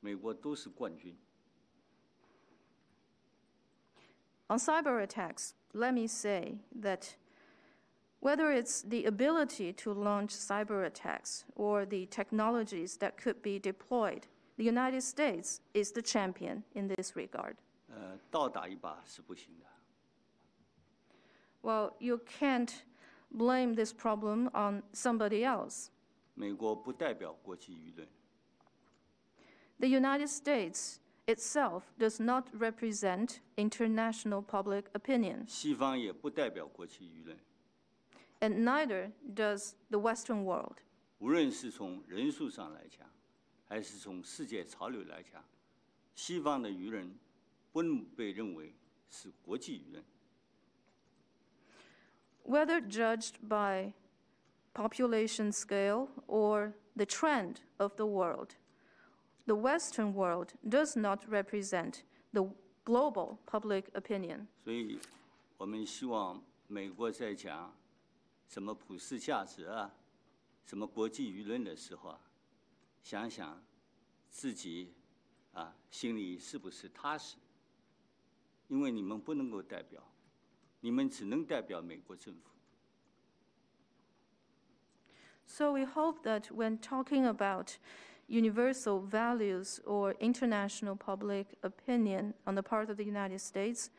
[0.01, 1.17] 美国都是冠军。
[4.49, 7.15] On cyber attacks, let me say that
[8.21, 14.23] whether it's the ability to launch cyber attacks or the technologies that could be deployed
[14.57, 17.57] the United States is the champion in this regard.
[17.89, 19.67] 呃，倒打一把是不行的。
[21.63, 22.73] Well, you can't
[23.31, 25.89] blame this problem on somebody else.
[26.35, 28.09] 美国不代表国际舆论。
[29.79, 30.97] The United States
[31.27, 35.47] itself does not represent international public opinion.
[35.49, 37.39] 西方也不代表国际舆论。
[38.41, 40.77] And neither does the Western world.
[41.19, 43.07] 无论是从人数上来讲，
[43.68, 45.44] 还是从世界潮流来讲，
[46.14, 47.14] 西方的舆论
[47.72, 48.74] 不能被认为
[49.10, 50.04] 是国际舆论。
[52.44, 53.94] Whether judged by
[54.74, 58.56] population scale or the trend of the world,
[59.46, 62.04] the Western world does not represent
[62.34, 62.52] the
[62.86, 64.48] global public opinion.
[64.64, 65.00] 所以，
[65.58, 67.76] 我们希望美国在讲
[68.48, 69.92] 什么普世价值啊，
[70.68, 72.20] 什么国际舆论的时候啊，
[73.05, 73.63] 想想
[74.29, 74.95] 自己
[75.53, 77.37] 啊心里是不是踏实？
[78.69, 80.03] 因为你们不能够代表，
[80.81, 82.51] 你们只能代表美国政府。
[85.45, 87.79] So we hope that when talking about
[88.29, 93.91] universal values or international public opinion on the part of the United States,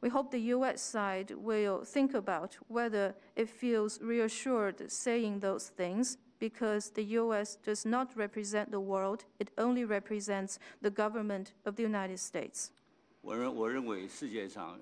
[0.00, 0.82] we hope the U.S.
[0.82, 7.57] side will think about whether it feels reassured saying those things because the U.S.
[7.63, 12.71] does not represent the world, it only represents the government of the United States.
[13.21, 14.81] 我认我认为世界上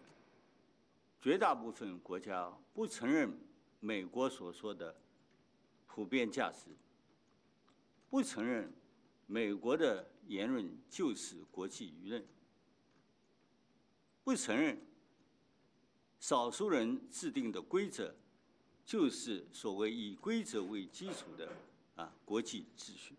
[1.22, 3.38] 绝大部分国家不承认
[3.82, 4.95] 美国所说的
[5.86, 6.70] 普遍价值，
[8.10, 8.72] 不承认
[9.28, 12.26] 美国的言论就是国际舆论，
[14.24, 14.80] 不承认
[16.22, 18.16] 少数人制定的规则
[18.89, 21.49] 就是所谓以规则为基础的
[21.97, 23.14] 啊国际秩序。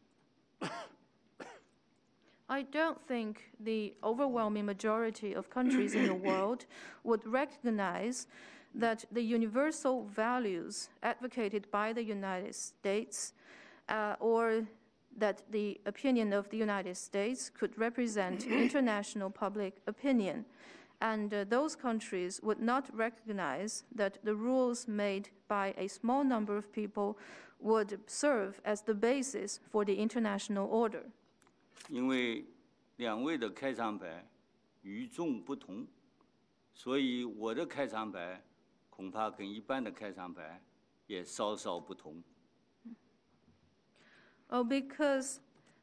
[2.47, 6.65] I don't think the overwhelming majority of countries in the world
[7.03, 8.27] would recognize
[8.75, 13.33] that the universal values advocated by the United States
[13.89, 14.67] uh, or
[15.17, 20.45] that the opinion of the United States could represent international public opinion.
[20.99, 26.55] And uh, those countries would not recognize that the rules made by a small number
[26.57, 27.17] of people
[27.59, 31.11] would serve as the basis for the international order.
[31.89, 32.45] 因为
[32.97, 34.25] 两位的开场白
[34.81, 35.85] 与众不同，
[36.73, 38.41] 所以我的开场白
[38.89, 40.61] 恐怕跟一般的开场白
[41.07, 42.23] 也稍稍不同。
[44.47, 45.39] Oh, because,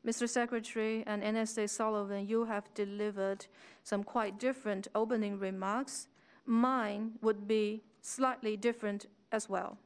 [0.08, 0.28] Mr.
[0.30, 3.46] Secretary and NSA Sullivan, you have delivered
[3.84, 6.08] some quite different opening remarks.
[6.46, 9.78] Mine would be slightly different as well.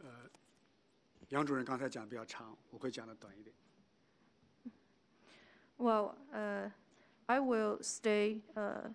[0.00, 0.26] Uh,
[5.78, 6.70] well, uh,
[7.28, 8.88] I will stay uh,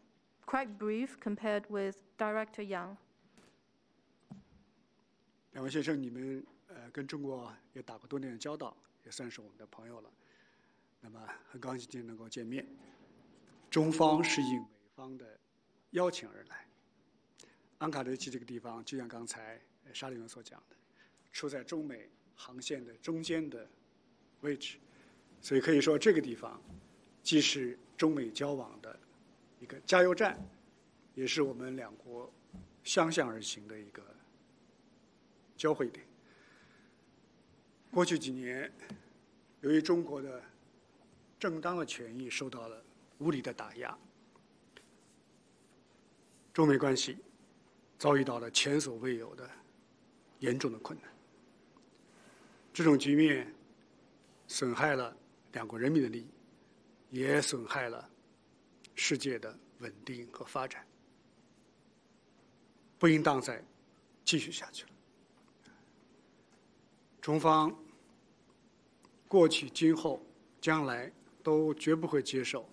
[0.45, 2.97] quite brief compared with Director Yang.
[5.53, 8.75] 两位先生，你们呃跟中国也打过多年的交道，
[9.05, 10.09] 也算是我们的朋友了。
[10.99, 11.19] 那么
[11.49, 12.65] 很高兴今天能够见面。
[13.69, 15.39] 中方是应美方的
[15.91, 16.65] 邀请而来。
[17.79, 19.59] 安卡德基这个地方，就像刚才
[19.93, 20.75] 沙利文所讲的，
[21.31, 23.67] 处在中美航线的中间的
[24.41, 24.77] 位置，
[25.41, 26.61] 所以可以说这个地方
[27.21, 28.97] 既是中美交往的
[29.63, 30.37] 一个加油站，
[31.15, 32.29] 也是我们两国
[32.83, 34.03] 相向而行的一个
[35.55, 36.05] 交汇点。
[37.89, 38.69] 过去几年，
[39.61, 40.43] 由于中国的
[41.39, 42.83] 正当的权益受到了
[43.19, 43.97] 无理的打压，
[46.51, 47.17] 中美关系
[47.97, 49.49] 遭遇到了前所未有的
[50.39, 51.09] 严重的困难。
[52.73, 53.55] 这种局面
[54.45, 55.15] 损害了
[55.53, 56.27] 两国人民的利益，
[57.11, 58.09] 也损害了
[58.95, 60.85] 世界的稳定和发展，
[62.99, 63.63] 不应当再
[64.23, 64.89] 继续下去了。
[67.21, 67.73] 中方
[69.27, 70.21] 过去、今后、
[70.61, 72.69] 将来都绝不会接受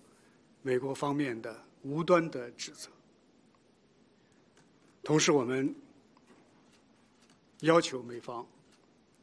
[0.61, 2.89] 美国方面的无端的指责。
[5.03, 5.73] 同时，我们
[7.61, 8.45] 要求美方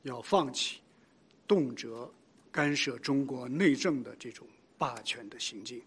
[0.03, 0.81] 要放弃
[1.47, 2.13] 动辄
[2.51, 4.47] 干涉中国内政的这种
[4.77, 5.81] 霸权的行径。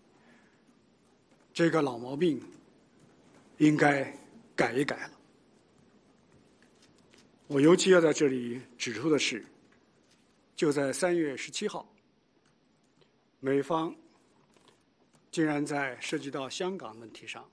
[1.54, 2.42] 这个老毛病
[3.58, 4.04] 应该
[4.56, 5.20] 改一改了。
[7.48, 9.46] 我尤其要在这里指出的是，
[10.56, 11.86] 就在三月十七号，
[13.42, 13.94] 美方
[15.30, 17.50] 竟然在涉及到香港问题上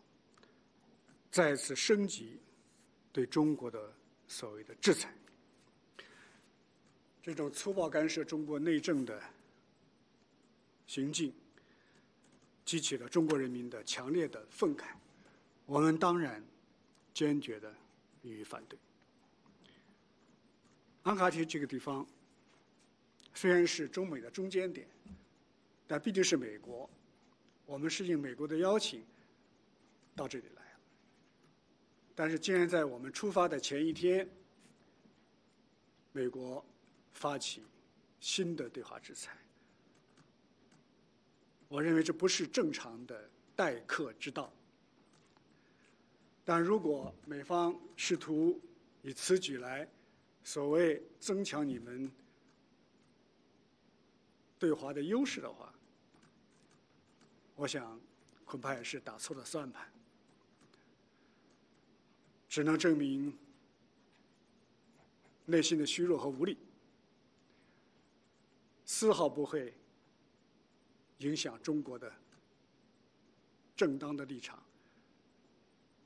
[1.30, 2.38] 再次升级
[3.12, 3.92] 对中国的
[4.28, 5.12] 所谓的制裁。
[7.20, 9.20] 这种粗暴干涉中国内政的
[10.86, 11.32] 行径，
[12.68, 14.88] 激起了中国人民的强烈的愤慨。
[15.64, 16.44] 我们当然
[17.14, 17.74] 坚决的
[18.20, 18.78] 予以反对。
[21.02, 22.06] 安卡提这个地方
[23.32, 24.86] 虽然是中美的中间点，
[25.86, 26.90] 但毕竟是美国，
[27.64, 29.02] 我们是应美国的邀请
[30.14, 30.62] 到这里来。
[32.14, 34.28] 但是，竟然在我们出发的前一天，
[36.12, 36.62] 美国
[37.14, 37.62] 发起
[38.20, 39.34] 新的对华制裁，
[41.68, 44.52] 我认为这不是正常的待客之道。
[46.44, 48.58] 但如果美方试图
[49.02, 49.86] 以此举来
[50.42, 52.10] 所谓增强你们
[54.58, 55.72] 对华的优势的话，
[57.54, 58.00] 我想
[58.46, 59.86] 恐怕也是打错了算盘，
[62.48, 63.36] 只能证明
[65.44, 66.56] 内心的虚弱和无力，
[68.86, 69.74] 丝毫不会
[71.18, 72.12] 影响中国的
[73.76, 74.62] 正当的立场，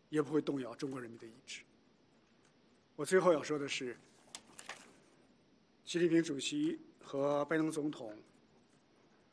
[0.08, 1.62] 也不会动摇中国人民的意志。
[2.96, 3.96] 我最后要说的是，
[5.84, 8.16] 习近平主席和拜登总统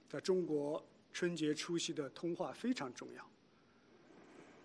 [0.08, 3.30] 在中国春节出席的通话非常重要，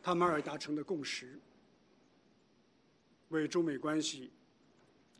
[0.02, 1.38] 他们二达成的共识，
[3.28, 4.30] 为中美关系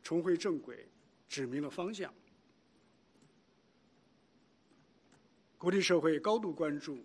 [0.03, 0.89] 重回正轨
[1.29, 2.13] 指明了方向。
[5.65, 7.03] 国际社会高度关注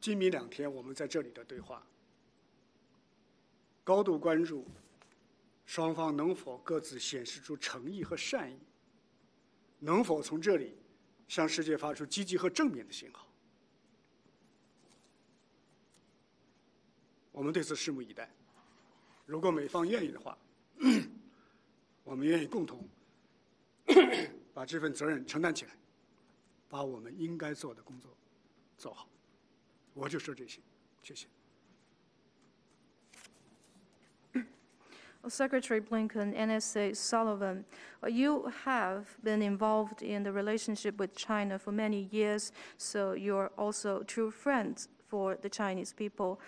[0.00, 1.84] 今明两天我们在这里的对话，
[3.82, 4.64] 高度关注。
[5.64, 8.56] 双方能否各自显示出诚意和善意？
[9.80, 10.78] 能否从这里
[11.26, 13.26] 向世界发出积极和正面的信号？
[17.32, 18.30] 我们对此拭目以待。
[19.24, 20.38] 如果美方愿意的话，
[22.04, 22.88] 我们愿意共同
[24.54, 25.72] 把这份责任承担起来，
[26.75, 28.11] 把我们应该做的工作
[28.77, 29.07] 做好。
[29.93, 30.61] 我就说这些，
[31.01, 31.27] 谢谢。
[35.27, 37.63] Secretary Blinken, NSA Sullivan,
[38.03, 43.51] uh, you have been involved in the relationship with China for many years, so you're
[43.55, 46.39] also true friends for the Chinese people.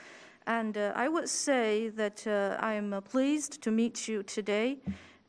[0.48, 4.80] And uh, I would say that uh, I'm uh, pleased to meet you today.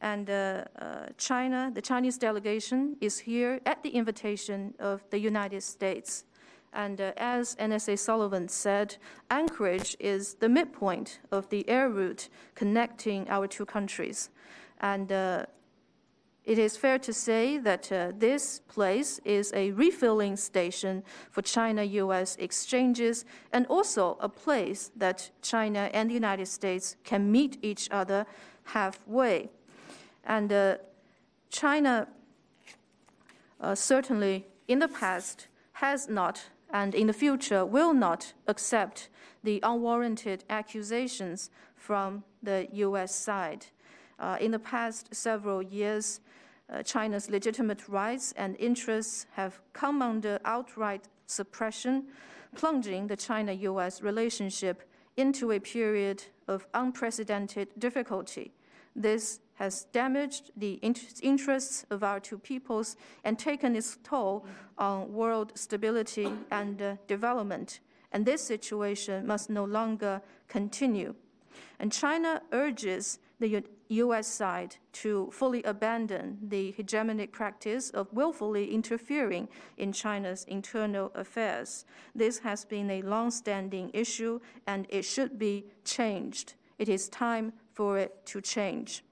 [0.01, 5.61] And uh, uh, China, the Chinese delegation, is here at the invitation of the United
[5.61, 6.23] States.
[6.71, 8.97] And uh, as NSA Sullivan said,
[9.29, 14.29] Anchorage is the midpoint of the air route connecting our two countries.
[14.79, 15.45] And uh,
[16.45, 21.83] it is fair to say that uh, this place is a refilling station for China
[21.83, 27.89] US exchanges and also a place that China and the United States can meet each
[27.91, 28.25] other
[28.63, 29.49] halfway.
[30.29, 30.77] And uh,
[31.49, 32.07] China
[33.59, 39.09] uh, certainly in the past has not and in the future will not accept
[39.43, 43.13] the unwarranted accusations from the U.S.
[43.13, 43.65] side.
[44.19, 46.19] Uh, in the past several years,
[46.71, 52.03] uh, China's legitimate rights and interests have come under outright suppression,
[52.55, 58.51] plunging the China US relationship into a period of unprecedented difficulty.
[58.99, 60.73] This has damaged the
[61.21, 64.45] interests of our two peoples and taken its toll
[64.77, 67.79] on world stability and uh, development.
[68.11, 71.15] And this situation must no longer continue.
[71.79, 78.71] And China urges the U US side to fully abandon the hegemonic practice of willfully
[78.71, 79.47] interfering
[79.77, 81.85] in China's internal affairs.
[82.13, 86.53] This has been a long standing issue and it should be changed.
[86.77, 89.05] It is time for it to change.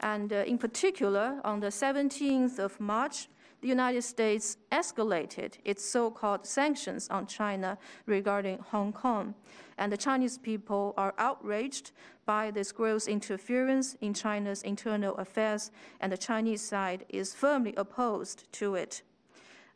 [0.00, 3.28] And uh, in particular, on the 17th of March,
[3.62, 9.34] the United States escalated its so called sanctions on China regarding Hong Kong.
[9.78, 11.92] And the Chinese people are outraged
[12.26, 18.52] by this gross interference in China's internal affairs, and the Chinese side is firmly opposed
[18.60, 19.00] to it.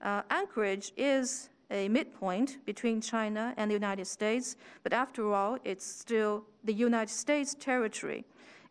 [0.02, 5.86] Uh, Anchorage is a midpoint between China and the United States, but after all, it's
[5.86, 8.24] still the United States territory.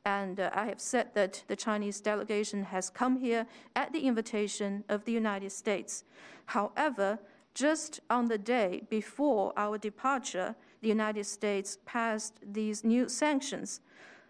[0.06, 3.45] And uh, I have said that the Chinese delegation has come here
[3.76, 6.04] at the invitation of the United States.
[6.45, 7.20] However,
[7.54, 13.82] just on the day before our departure, the United States passed these new sanctions.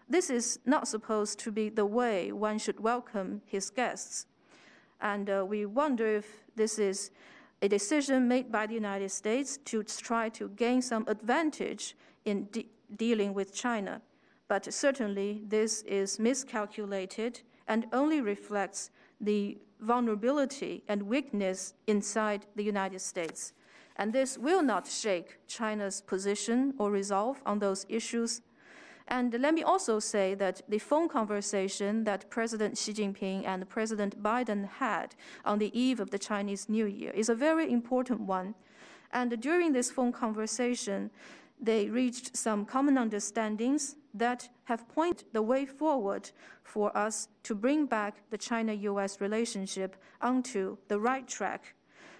[0.08, 4.26] This is not supposed to be the way one should welcome his guests.
[5.00, 7.10] And uh, we wonder if this is
[7.60, 12.68] a decision made by the United States to try to gain some advantage in de
[12.96, 14.00] dealing with China
[14.48, 18.90] but certainly this is miscalculated and only reflects
[19.20, 23.52] the vulnerability and weakness inside the United States.
[23.96, 28.40] And this will not shake China's position or resolve on those issues.
[29.10, 34.22] And let me also say that the phone conversation that President Xi Jinping and President
[34.22, 35.14] Biden had
[35.46, 38.54] on the eve of the Chinese New Year is a very important one.
[39.12, 41.10] And during this phone conversation,
[41.58, 46.30] they reached some common understandings that have pointed the way forward
[46.62, 51.74] for us to bring back the China US relationship onto the right track.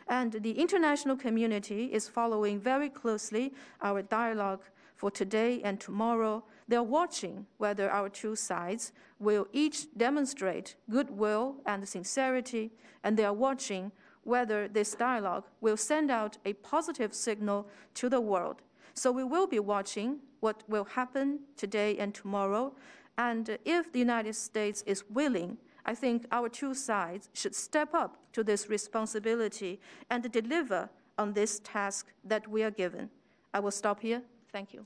[0.09, 4.63] And the international community is following very closely our dialogue
[4.97, 6.45] for today and tomorrow.
[6.69, 12.71] They're watching whether our two sides will each demonstrate goodwill and sincerity,
[13.03, 13.91] and they are watching
[14.23, 18.61] whether this dialogue will send out a positive signal to the world.
[18.93, 22.75] So we will be watching what will happen today and tomorrow.
[23.17, 25.57] And if the United States is willing,
[25.87, 31.61] I think our two sides should step up to this responsibility and deliver on this
[31.65, 33.09] task that we are given.
[33.55, 34.23] I will stop here.
[34.53, 34.85] Thank you.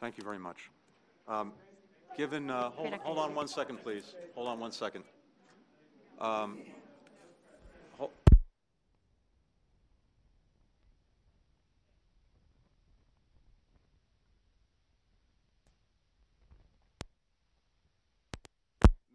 [0.00, 0.70] Thank you very much.
[1.26, 1.52] Um,
[2.16, 4.14] Given, uh, hold hold on one second, please.
[4.34, 5.04] Hold on one second.
[6.20, 6.58] Um,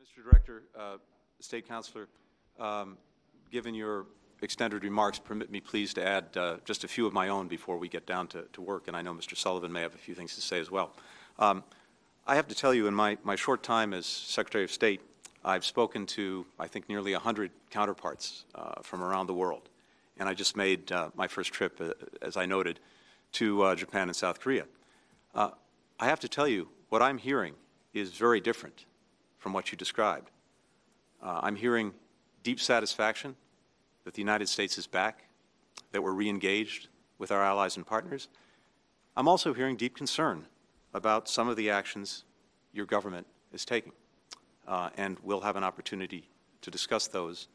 [0.01, 0.23] Mr.
[0.23, 0.97] Director, uh,
[1.41, 2.07] State Counselor,
[2.59, 2.97] um,
[3.51, 4.05] given your
[4.41, 7.77] extended remarks, permit me please to add uh, just a few of my own before
[7.77, 9.37] we get down to to work, and I know Mr.
[9.37, 10.93] Sullivan may have a few things to say as well.
[11.39, 11.63] Um,
[12.25, 15.01] I have to tell you, in my, my short time as Secretary of State,
[15.43, 19.67] I've spoken to, I think, nearly 100 counterparts uh, from around the world.
[20.17, 22.79] And I just made uh, my first trip, uh, as I noted,
[23.33, 24.65] to uh, Japan and South Korea.
[25.35, 25.49] Uh,
[25.99, 27.55] I have to tell you, what I'm hearing
[27.93, 28.85] is very different
[29.37, 30.29] from what you described.
[31.21, 31.93] I'm hearing
[32.43, 33.37] deep satisfaction
[34.03, 35.25] that the United States is back,
[35.91, 36.87] that we're re-engaged
[37.17, 38.27] with our allies and partners.
[39.15, 40.45] I'm also hearing deep concern
[40.93, 42.23] about some of the actions
[42.73, 43.91] your government is taking.
[44.67, 46.27] Uh, and we'll have an opportunity
[46.61, 47.47] to discuss those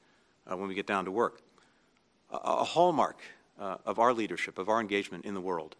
[0.47, 1.41] uh, when we get down to work.
[2.31, 3.21] A, a hallmark
[3.59, 5.77] uh, of our leadership, of our engagement in the world,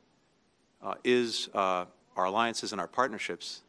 [0.83, 1.85] uh, is uh,
[2.17, 3.63] our alliances and our partnerships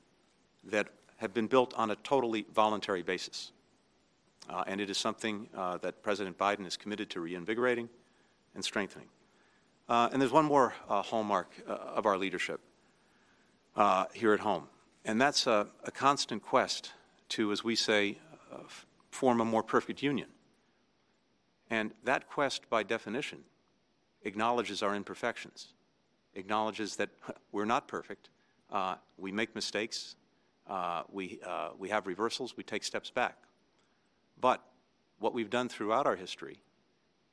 [0.63, 0.87] that
[1.17, 3.51] have been built on a totally voluntary basis.
[4.49, 7.87] Uh, and it is something that President Biden is committed to reinvigorating
[8.55, 9.07] and strengthening.
[9.87, 12.61] and there's one more hallmark of our leadership,
[13.75, 14.67] uh, here at home.
[15.05, 16.91] And that's a, a, constant quest
[17.29, 18.17] to, as we say,
[18.51, 18.57] uh,
[19.09, 20.27] form a more perfect union.
[21.69, 23.39] And that quest, by definition,
[24.23, 25.69] acknowledges our imperfections,
[26.35, 27.09] acknowledges that
[27.51, 28.29] we're not perfect,
[28.71, 30.15] uh, we make mistakes,
[30.67, 33.37] uh, we, uh, we have reversals, we take steps back.
[34.39, 34.63] But
[35.19, 36.61] what we've done throughout our history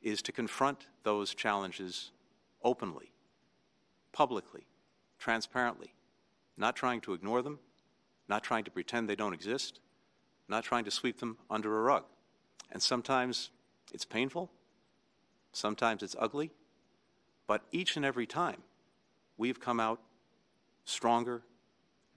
[0.03, 2.11] is to confront those challenges
[2.63, 3.13] openly,
[4.13, 4.67] publicly,
[5.19, 5.95] transparently,
[6.57, 7.59] not trying to ignore them,
[8.29, 9.81] not trying to pretend they don't exist,
[10.49, 12.05] not trying to sweep them under a rug.
[12.73, 13.51] And sometimes
[13.93, 14.51] it's painful,
[15.53, 16.51] sometimes it's ugly,
[17.47, 18.63] but each and every time
[19.37, 20.01] we've come out
[20.85, 21.43] stronger,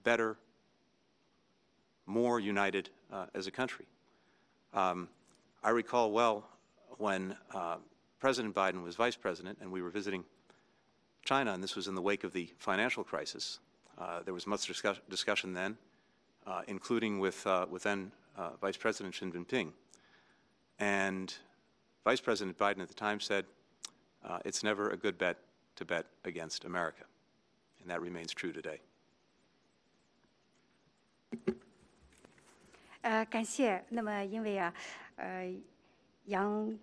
[0.03, 0.37] better,
[2.05, 3.85] more united uh, as a country.
[4.73, 5.09] Um,
[5.63, 6.47] I recall well
[6.97, 7.77] when uh,
[8.19, 10.23] President Biden was vice president and we were visiting
[11.25, 13.59] China, and this was in the wake of the financial crisis.
[13.97, 15.77] Uh, there was much discuss discussion then,
[16.47, 19.71] uh, including with, uh, with then uh, Vice President Xi Jinping.
[20.79, 21.33] And
[22.05, 23.45] Vice President Biden at the time said,
[24.27, 25.37] uh, it's never a good bet
[25.75, 27.03] to bet against America.
[27.81, 28.79] And that remains true today.
[33.01, 33.81] 呃，感谢。
[33.89, 34.73] 那么，因为啊，
[35.15, 35.55] 呃，
[36.25, 36.77] 杨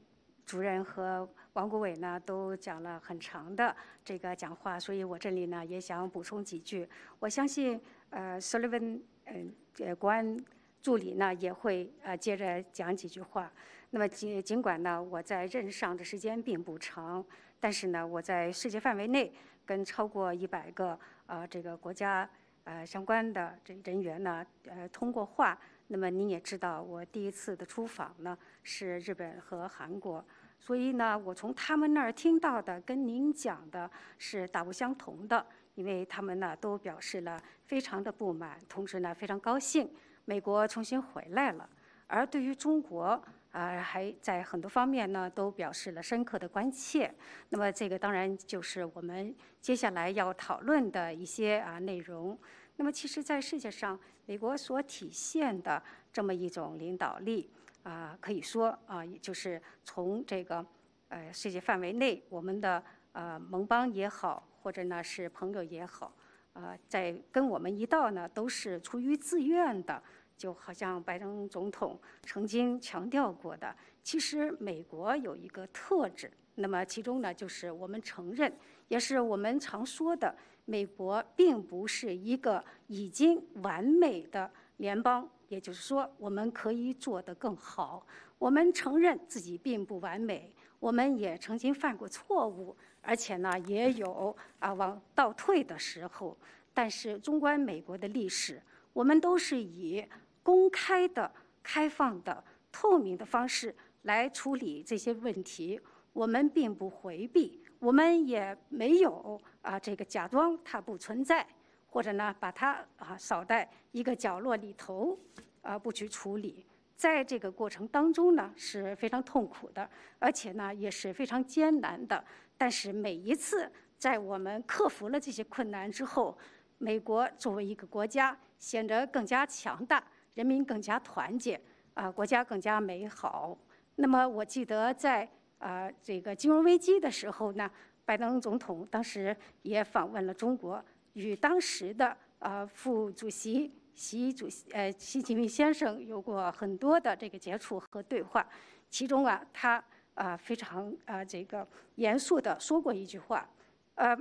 [0.46, 6.88] 主任和王国伟呢都讲了很长的这个讲话，所以我这里呢也想补充几句。
[7.18, 10.34] 我相信，呃，Sullivan，嗯，呃，国安
[10.80, 13.52] 助理呢也会呃接着讲几句话。
[13.90, 17.22] 那么尽尽管呢我在任上的时间并不长，
[17.60, 19.30] 但是呢我在世界范围内
[19.66, 22.26] 跟超过一百个呃这个国家
[22.64, 25.58] 呃相关的这人员呢呃通过话。
[25.88, 30.24] 那么您也知道，我第一次的出访呢是日本和韩国。
[30.58, 39.88] 所以呢，我从他们那儿听到的跟您讲的是大不相同的，因为他们呢都表示了非常的不满，同时呢非常高兴
[40.24, 41.68] 美国重新回来了。
[42.06, 43.22] 而对于中国
[43.52, 47.14] 啊，还在很多方面呢都表示了深刻的关切。
[47.50, 52.36] 那么这个当然就是我们接下来要讨论的一些啊内容。
[52.76, 57.50] 那么其实，在世界上，美国所体现的这么一种领导力。
[57.82, 60.66] 啊，可以说啊，也就是从这个
[61.08, 66.12] 呃世界范围内，我们的呃盟邦也好，或者呢是朋友也好，
[66.54, 70.02] 呃，在跟我们一道呢，都是出于自愿的。
[70.36, 78.52] 就好像拜登总统曾经强调过的，其实美国有一个特质，那么其中呢，就是我们承认，
[78.88, 80.36] 也是我们常说的，
[80.66, 85.26] 美国并不是一个已经完美的联邦。
[85.48, 88.04] 也就是说，我们可以做得更好。
[88.36, 96.36] 我们承认自己并不完美，我们也曾经犯过错误，而且呢，也有啊往倒退的时候。
[96.74, 98.60] 但是，纵观美国的历史，
[98.92, 100.04] 我们都是以
[100.42, 101.30] 公开的、
[101.62, 102.42] 开放的、
[102.72, 105.80] 透明的方式来处理这些问题。
[106.12, 111.46] 我们并不回避，我们也没有啊这个假装它不存在，
[111.86, 115.16] 或者呢把它啊扫在一个角落里头，
[115.62, 116.66] 啊不去处理。
[116.96, 122.24] 在这个过程当中呢是非常痛苦的，而且呢也是非常艰难的。
[122.58, 126.36] 但是每一次在我们克服了这些困难之后，
[126.78, 130.02] 美国作为一个国家显得更加强大，
[130.34, 131.60] 人民更加团结，
[131.94, 133.56] 啊国家更加美好。
[133.94, 135.28] 那么我记得在。
[135.58, 137.70] 啊，这个金融危机的时候呢，
[138.04, 140.84] 拜登总统当时也访问了中国，
[141.14, 148.46] 与当时的啊副主席习主席呃习近平先生有过很多的这个接触和对话。
[148.88, 149.82] 其中啊，他
[150.14, 153.48] 啊非常啊这个严肃的说过一句话，
[153.96, 154.16] 呃，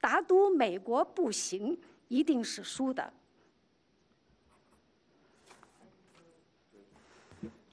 [0.00, 3.12] 打赌美国不行，一定是输的。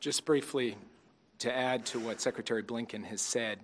[0.02, 0.76] Just briefly.
[1.44, 3.60] To add to what Secretary Blinken has said,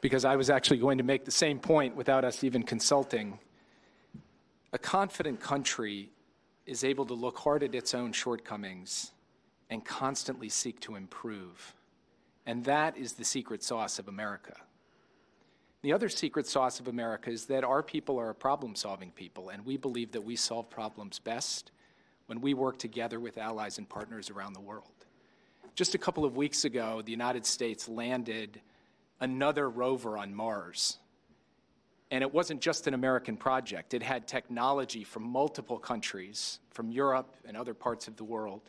[0.00, 3.38] because I was actually going to make the same point without us even consulting.
[4.72, 6.10] A confident country
[6.66, 9.12] is able to look hard at its own shortcomings
[9.70, 11.74] and constantly seek to improve.
[12.44, 14.54] And that is the secret sauce of America.
[15.82, 19.50] The other secret sauce of America is that our people are a problem solving people,
[19.50, 21.70] and we believe that we solve problems best
[22.26, 24.95] when we work together with allies and partners around the world.
[25.76, 28.62] Just a couple of weeks ago, the United States landed
[29.20, 30.96] another rover on Mars.
[32.10, 37.36] And it wasn't just an American project, it had technology from multiple countries, from Europe
[37.44, 38.62] and other parts of the world.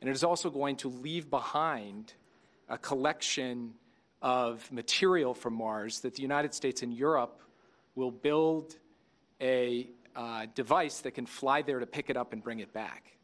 [0.00, 2.14] And it is also going to leave behind
[2.70, 3.74] a collection
[4.22, 7.42] of material from Mars that the United States and Europe
[7.96, 8.76] will build
[9.42, 13.14] a uh, device that can fly there to pick it up and bring it back.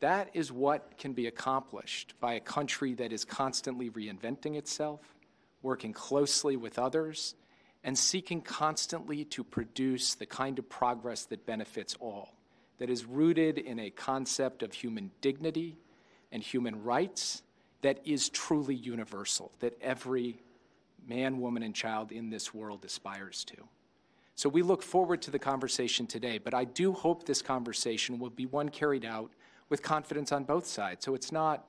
[0.00, 5.00] That is what can be accomplished by a country that is constantly reinventing itself,
[5.62, 7.34] working closely with others,
[7.82, 12.34] and seeking constantly to produce the kind of progress that benefits all,
[12.78, 15.76] that is rooted in a concept of human dignity
[16.32, 17.42] and human rights
[17.82, 20.42] that is truly universal, that every
[21.08, 23.56] man, woman, and child in this world aspires to.
[24.34, 28.30] So we look forward to the conversation today, but I do hope this conversation will
[28.30, 29.30] be one carried out
[29.68, 31.04] with confidence on both sides.
[31.04, 31.66] So it's not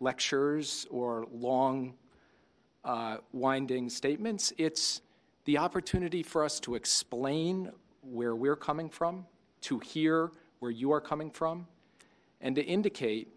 [0.00, 1.94] lectures or long,
[2.84, 4.52] uh, winding statements.
[4.56, 5.02] It's
[5.44, 9.26] the opportunity for us to explain where we're coming from,
[9.62, 11.66] to hear where you are coming from,
[12.40, 13.28] and to indicate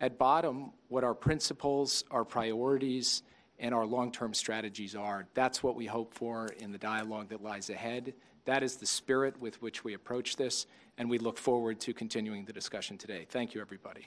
[0.00, 3.22] at bottom what our principles, our priorities,
[3.58, 5.26] and our long-term strategies are.
[5.34, 8.14] That's what we hope for in the dialogue that lies ahead.
[8.46, 10.66] That is the spirit with which we approach this,
[11.00, 13.26] and we look forward to continuing the discussion today.
[13.30, 14.04] Thank you, everybody.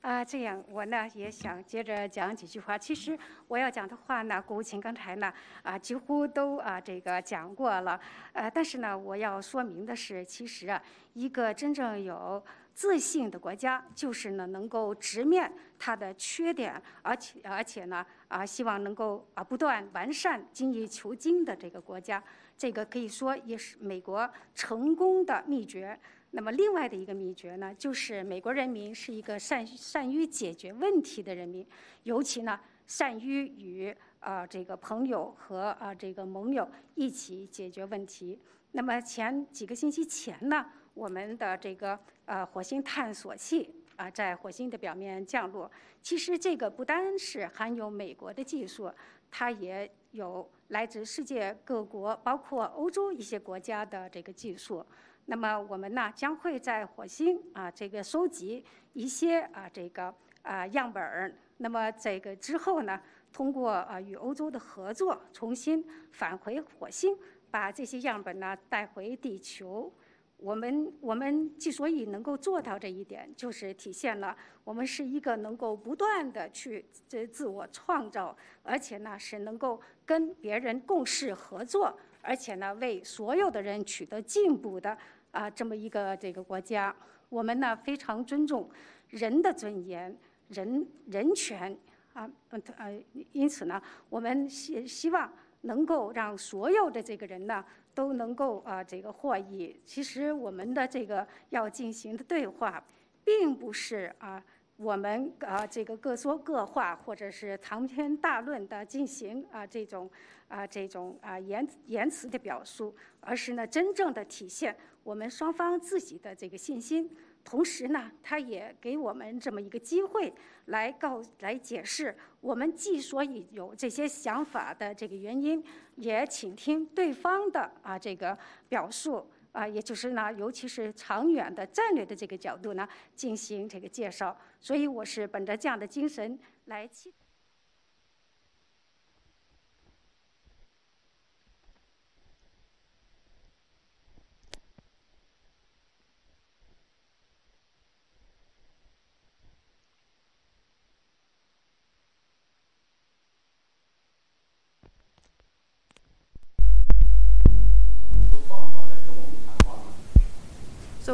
[0.00, 2.76] 啊，这样我呢也想接着讲几句话。
[2.76, 5.32] 其实我要讲的话呢，国务卿刚才呢
[5.62, 8.00] 啊几乎都啊这个讲过了。
[8.32, 10.82] 呃，但是呢，我要说明的是，其实啊，
[11.14, 12.42] 一个真正有
[12.74, 22.22] 自信的国家，就是呢能够直面它的缺点，而且而且呢啊希望能够啊不断完善、精益求精的这个国家。
[22.58, 25.98] 这个可以说也是美国成功的秘诀。
[26.32, 31.66] 那么另外的一个秘诀呢，就是美国人民是一个善善于解决问题的人民，
[32.02, 38.38] 尤其呢善于与啊这个朋友和啊这个盟友一起解决问题。
[38.72, 40.66] 那么前几个星期前呢？
[40.92, 41.96] 我们的这个
[42.26, 45.70] 呃火星探索器啊，在火星的表面降落。
[46.02, 48.92] 其实这个不单是含有美国的技术，
[49.30, 54.84] 它也有来自世界各国，包括欧洲一些国家的这个技术。
[55.24, 58.62] 那么我们呢，将会在火星啊这个收集
[58.92, 61.34] 一些啊这个啊样本儿。
[61.56, 63.00] 那么这个之后呢，
[63.32, 67.16] 通过啊与欧洲的合作，重新返回火星，
[67.50, 69.90] 把这些样本呢带回地球。
[70.38, 84.96] 我们我们之所以能够做到这一点，就是体现了我们是一个能够不断的去这自我创造，而且呢是能够跟别人共事合作，而且呢为所有的人取得进步的
[85.32, 86.94] 啊这么一个这个国家。
[87.28, 88.70] 我们呢非常尊重
[89.08, 90.16] 人的尊严、
[90.50, 91.76] 人人权
[92.12, 95.32] 啊呃，因此呢我们希希望
[95.62, 97.64] 能够让所有的这个人呢。
[97.98, 99.76] 都能够啊这个获益。
[99.84, 102.80] 其实我们的这个要进行的对话，
[103.24, 104.40] 并不是啊
[104.76, 110.08] 我们啊这个各说各话，或者是长篇大论的进行啊这种
[110.46, 117.10] 啊这种啊言言辞的表述，而是呢真正的体现我们双方自己的这个信心。
[117.48, 120.30] 同时呢，他也给我们这么一个机会
[120.66, 125.64] 来告来解释我们既所以有这些想法的这个原因，
[125.96, 128.36] 也倾听对方的啊这个
[128.68, 134.36] 表述啊，也就是呢，尤其是长远的战略的这个角度呢，进行这个介绍。
[134.60, 137.14] 所以我是本着这样的精神来期。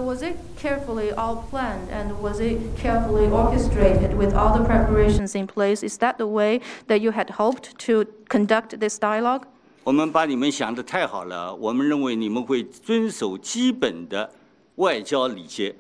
[0.04, 5.48] was it carefully all planned and was it carefully orchestrated with all the preparations in
[5.48, 5.84] place?
[5.84, 9.44] Is that the way that you had hoped to conduct this dialogue?
[9.84, 14.32] 我们把你们想的太好了，我们认为你们会遵守基本的
[14.76, 15.76] 外交礼节。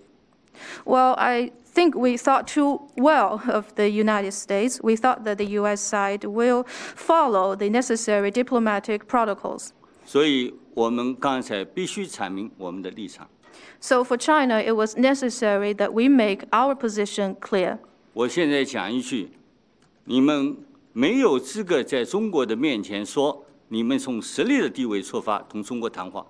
[0.83, 4.79] Well, I think we thought too well of the United States.
[4.81, 6.65] We thought that the US side will
[6.95, 9.69] follow the necessary diplomatic protocols.
[10.05, 13.27] 所以我们刚才必须阐明我们的立场。
[13.79, 17.77] So for China, it was necessary that we make our position clear.
[18.13, 19.31] 我现在讲一句，
[20.05, 20.57] 你们
[20.91, 26.25] 没有资格在中国的面前说你们从实力的地位出发同中国谈话。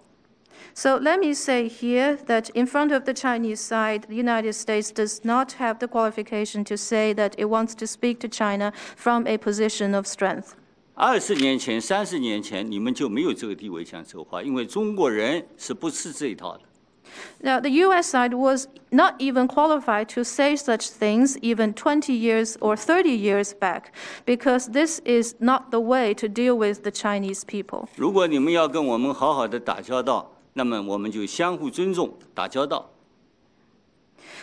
[0.75, 4.91] So let me say here that in front of the Chinese side, the United States
[4.91, 9.25] does not have the qualification to say that it wants to speak to China from
[9.25, 10.49] a position of strength.
[10.93, 16.63] 二十年前、三十年前，你们就没有这个地位讲这个话，因为中国人是不吃这一套的。
[17.41, 22.57] Now, the US side was not even qualified to say such things even 20 years
[22.59, 23.93] or 30 years back,
[24.25, 27.87] because this is not the way to deal with the Chinese people.
[27.95, 32.89] 如果你们要跟我们好好的打交道，那么我们就相互尊重，打交道。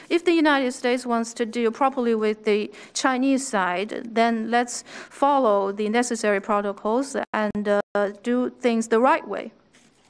[0.09, 5.73] If the United States wants to deal properly with the Chinese side, then let's follow
[5.73, 9.51] the necessary protocols and uh, do things the right way.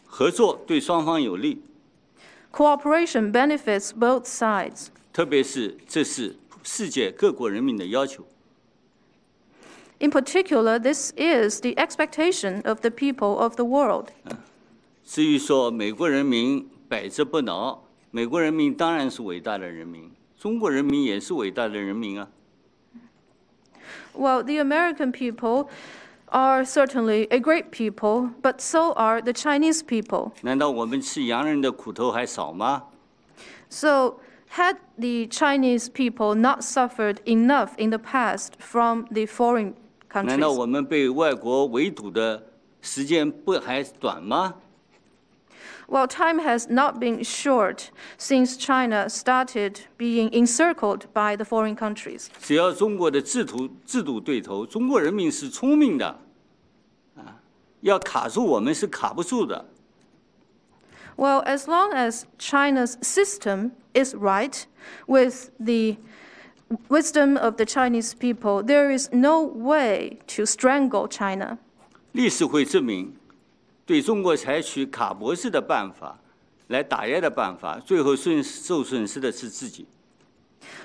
[0.07, 1.63] 合作对双方有利，
[2.53, 4.87] Cooperation benefits both sides.
[5.13, 8.25] 特别是这是世界各国人民的要求。
[9.99, 14.09] In particular, this is the expectation of the people of the world.
[15.05, 22.29] 至于说美国人民百折不挠，美国人民当然是伟大的人民，中国人民也是伟大的人民啊。
[24.15, 25.69] Well, the American people
[26.31, 30.33] are certainly a great people, but so are the Chinese people.
[30.43, 32.85] 难道我们吃洋人的苦头还少吗？
[33.69, 34.21] So,
[34.57, 39.75] had the Chinese people not suffered enough in the past from the foreign
[40.13, 40.53] 难道 countries?
[40.53, 42.47] 我们被外国围堵的
[42.81, 44.55] 时间不还短吗？
[45.91, 52.27] Well, time has not been short since China started being encircled by the foreign countries.
[52.41, 56.19] 只要中国的制度制度对头，中国人民是聪明的，
[57.17, 57.41] 啊，
[57.81, 59.67] 要卡住我们是卡不住的。
[61.17, 64.67] Well, as long as China's system is right
[65.07, 65.97] with the
[66.91, 71.59] wisdom of the Chinese people, there is no way to strangle China.
[72.13, 73.15] 历史会证明，
[73.92, 76.18] 对中国采取卡脖子的办法
[76.68, 79.86] 来打压的办法，最后损受损失的是自己。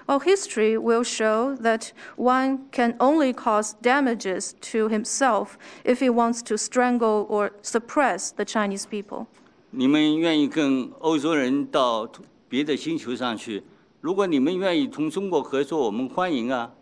[0.08, 5.50] Well, history will show that one can only cause damages to himself
[5.84, 9.26] if he wants to strangle or suppress the Chinese people.
[9.70, 12.10] 你们愿意跟欧洲人到
[12.48, 13.62] 别的星球上去？
[14.00, 16.72] 如果你们愿意同中国合作，我们欢迎啊。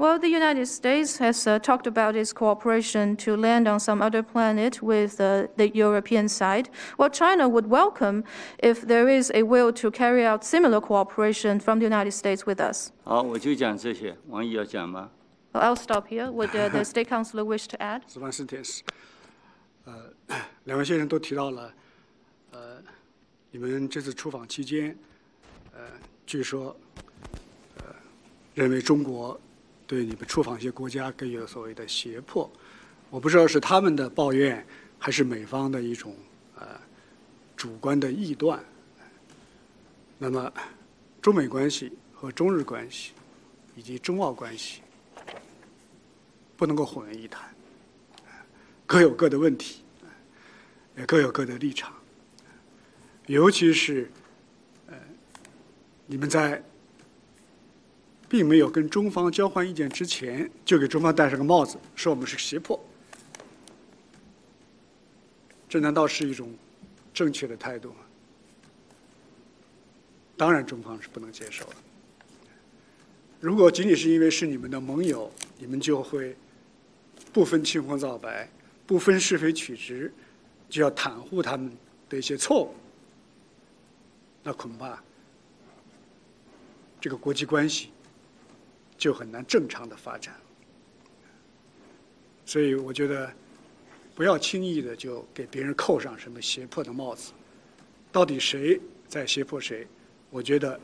[0.00, 4.22] Well, the United States has uh, talked about its cooperation to land on some other
[4.22, 6.68] planet with uh, the European side.
[6.98, 8.24] Well, China would welcome
[8.58, 12.60] if there is a will to carry out similar cooperation from the United States with
[12.60, 12.92] us.
[13.04, 14.14] 好，我就讲这些。
[14.28, 15.08] 王毅要讲吗？
[15.54, 16.30] Well, I'll stop here.
[16.30, 18.02] Would uh, the State Councilor wish to add?
[18.06, 18.82] 斯万斯铁斯，
[19.86, 20.12] 呃，
[20.64, 21.72] 两位先生都提到了，
[22.50, 22.82] 呃，
[23.50, 24.94] 你们这次出访期间，
[25.72, 25.80] 呃，
[26.26, 26.76] 据说，
[27.78, 27.84] 呃，
[28.54, 29.40] 认为中国
[29.91, 32.49] 对你们出访一些国家给予所谓的胁迫，
[33.09, 34.65] 我不知道是他们的抱怨，
[34.97, 36.15] 还是美方的一种
[36.57, 36.65] 呃
[37.57, 38.63] 主观的臆断。
[40.17, 40.53] 那么，
[41.21, 43.11] 中美关系和中日关系
[43.75, 44.81] 以及中澳关系
[46.55, 47.53] 不能够混为一谈。
[48.85, 49.83] 各有各的问题，
[50.95, 51.93] 也各有各的立场。
[53.27, 54.09] 尤其是，
[54.87, 54.95] 呃，
[56.05, 56.63] 你们在
[58.31, 62.81] 并没有跟中方交换意见之前，就给中方戴上个帽子，说我们是胁迫，
[65.67, 66.49] 这难道是一种
[67.13, 67.97] 正确的态度吗？
[70.37, 71.75] 当然中方是不能接受的。
[73.41, 75.29] 如果仅仅是因为是你们的盟友，
[75.59, 76.33] 你们就会
[77.33, 78.49] 不分青红皂白、
[78.87, 80.09] 不分是非曲直，
[80.69, 81.69] 就要袒护他们
[82.07, 82.73] 的一些错误，
[84.41, 85.03] 那恐怕
[87.01, 87.89] 这个国际关系
[89.01, 90.35] 就很难正常的发展。
[92.45, 93.33] 所以，我觉得
[94.13, 97.31] 不要轻易的就给别人扣上什么胁迫的帽子。
[98.11, 99.87] 到底谁在胁迫谁？
[100.29, 100.79] 我觉得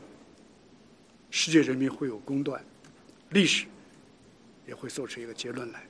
[1.30, 2.60] 世界人民会有公断，
[3.30, 3.66] 历史
[4.66, 5.86] 也会做出一个结论来。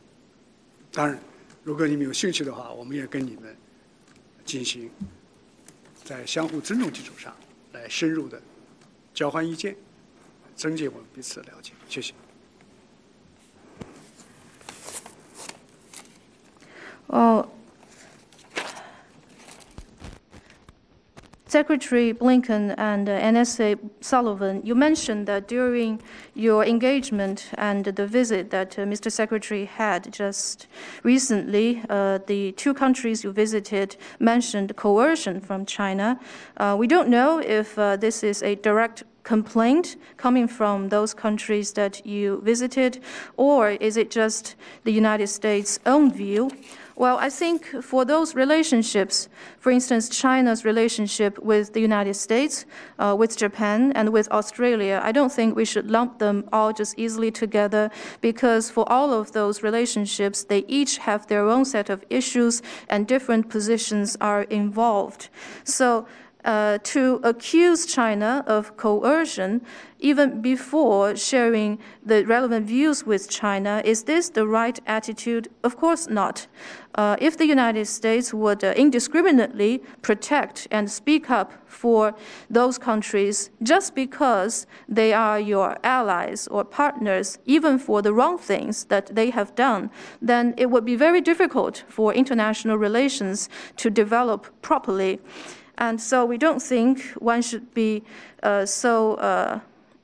[0.92, 1.18] 当然，
[1.64, 3.56] 如果你们有兴趣的话，我们也跟你们
[4.44, 4.90] 进行
[6.04, 7.34] 在相互尊重基础上
[7.72, 8.38] 来深入的
[9.14, 9.74] 交换意见，
[10.57, 11.73] 增进我们彼此的了解。
[11.87, 12.13] 谢谢。
[17.07, 17.51] Well,
[21.53, 26.01] Secretary Blinken and uh, NSA Sullivan, you mentioned that during
[26.33, 29.11] your engagement and the visit that uh, Mr.
[29.11, 30.65] Secretary had just
[31.03, 36.19] recently, uh, the two countries you visited mentioned coercion from China.
[36.57, 41.74] Uh, we don't know if uh, this is a direct complaint coming from those countries
[41.74, 42.98] that you visited,
[43.36, 46.50] or is it just the United States' own view?
[46.96, 47.60] Well, I think
[47.90, 49.28] for those relationships,
[49.60, 52.64] for instance, China's relationship with the United States,
[52.98, 56.98] uh, with Japan, and with Australia, I don't think we should lump them all just
[56.98, 62.02] easily together because for all of those relationships, they each have their own set of
[62.08, 65.28] issues and different positions are involved.
[65.64, 66.06] So
[66.48, 69.60] uh, to accuse China of coercion
[70.00, 75.48] even before sharing the relevant views with China, is this the right attitude?
[75.62, 76.46] Of course not.
[76.94, 82.14] Uh, if the United States would uh, indiscriminately protect and speak up for
[82.48, 88.84] those countries just because they are your allies or partners, even for the wrong things
[88.84, 89.90] that they have done,
[90.22, 95.20] then it would be very difficult for international relations to develop properly.
[95.78, 98.02] And so we don't think one should be
[98.42, 99.60] uh, so uh,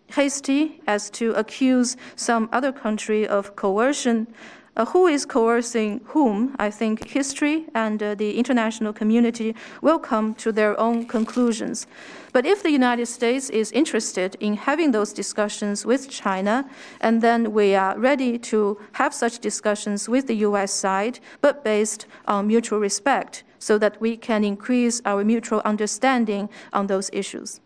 [0.06, 4.28] hasty as to accuse some other country of coercion.
[4.76, 6.54] Uh, who is coercing whom?
[6.58, 11.86] I think history and uh, the international community will come to their own conclusions.
[12.32, 16.68] But if the United States is interested in having those discussions with China,
[17.00, 22.06] and then we are ready to have such discussions with the US side, but based
[22.26, 27.60] on mutual respect, so that we can increase our mutual understanding on those issues.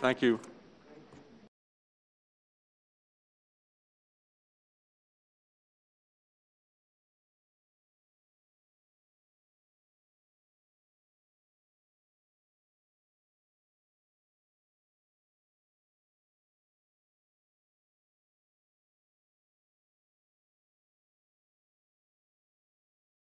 [0.00, 0.40] Thank you.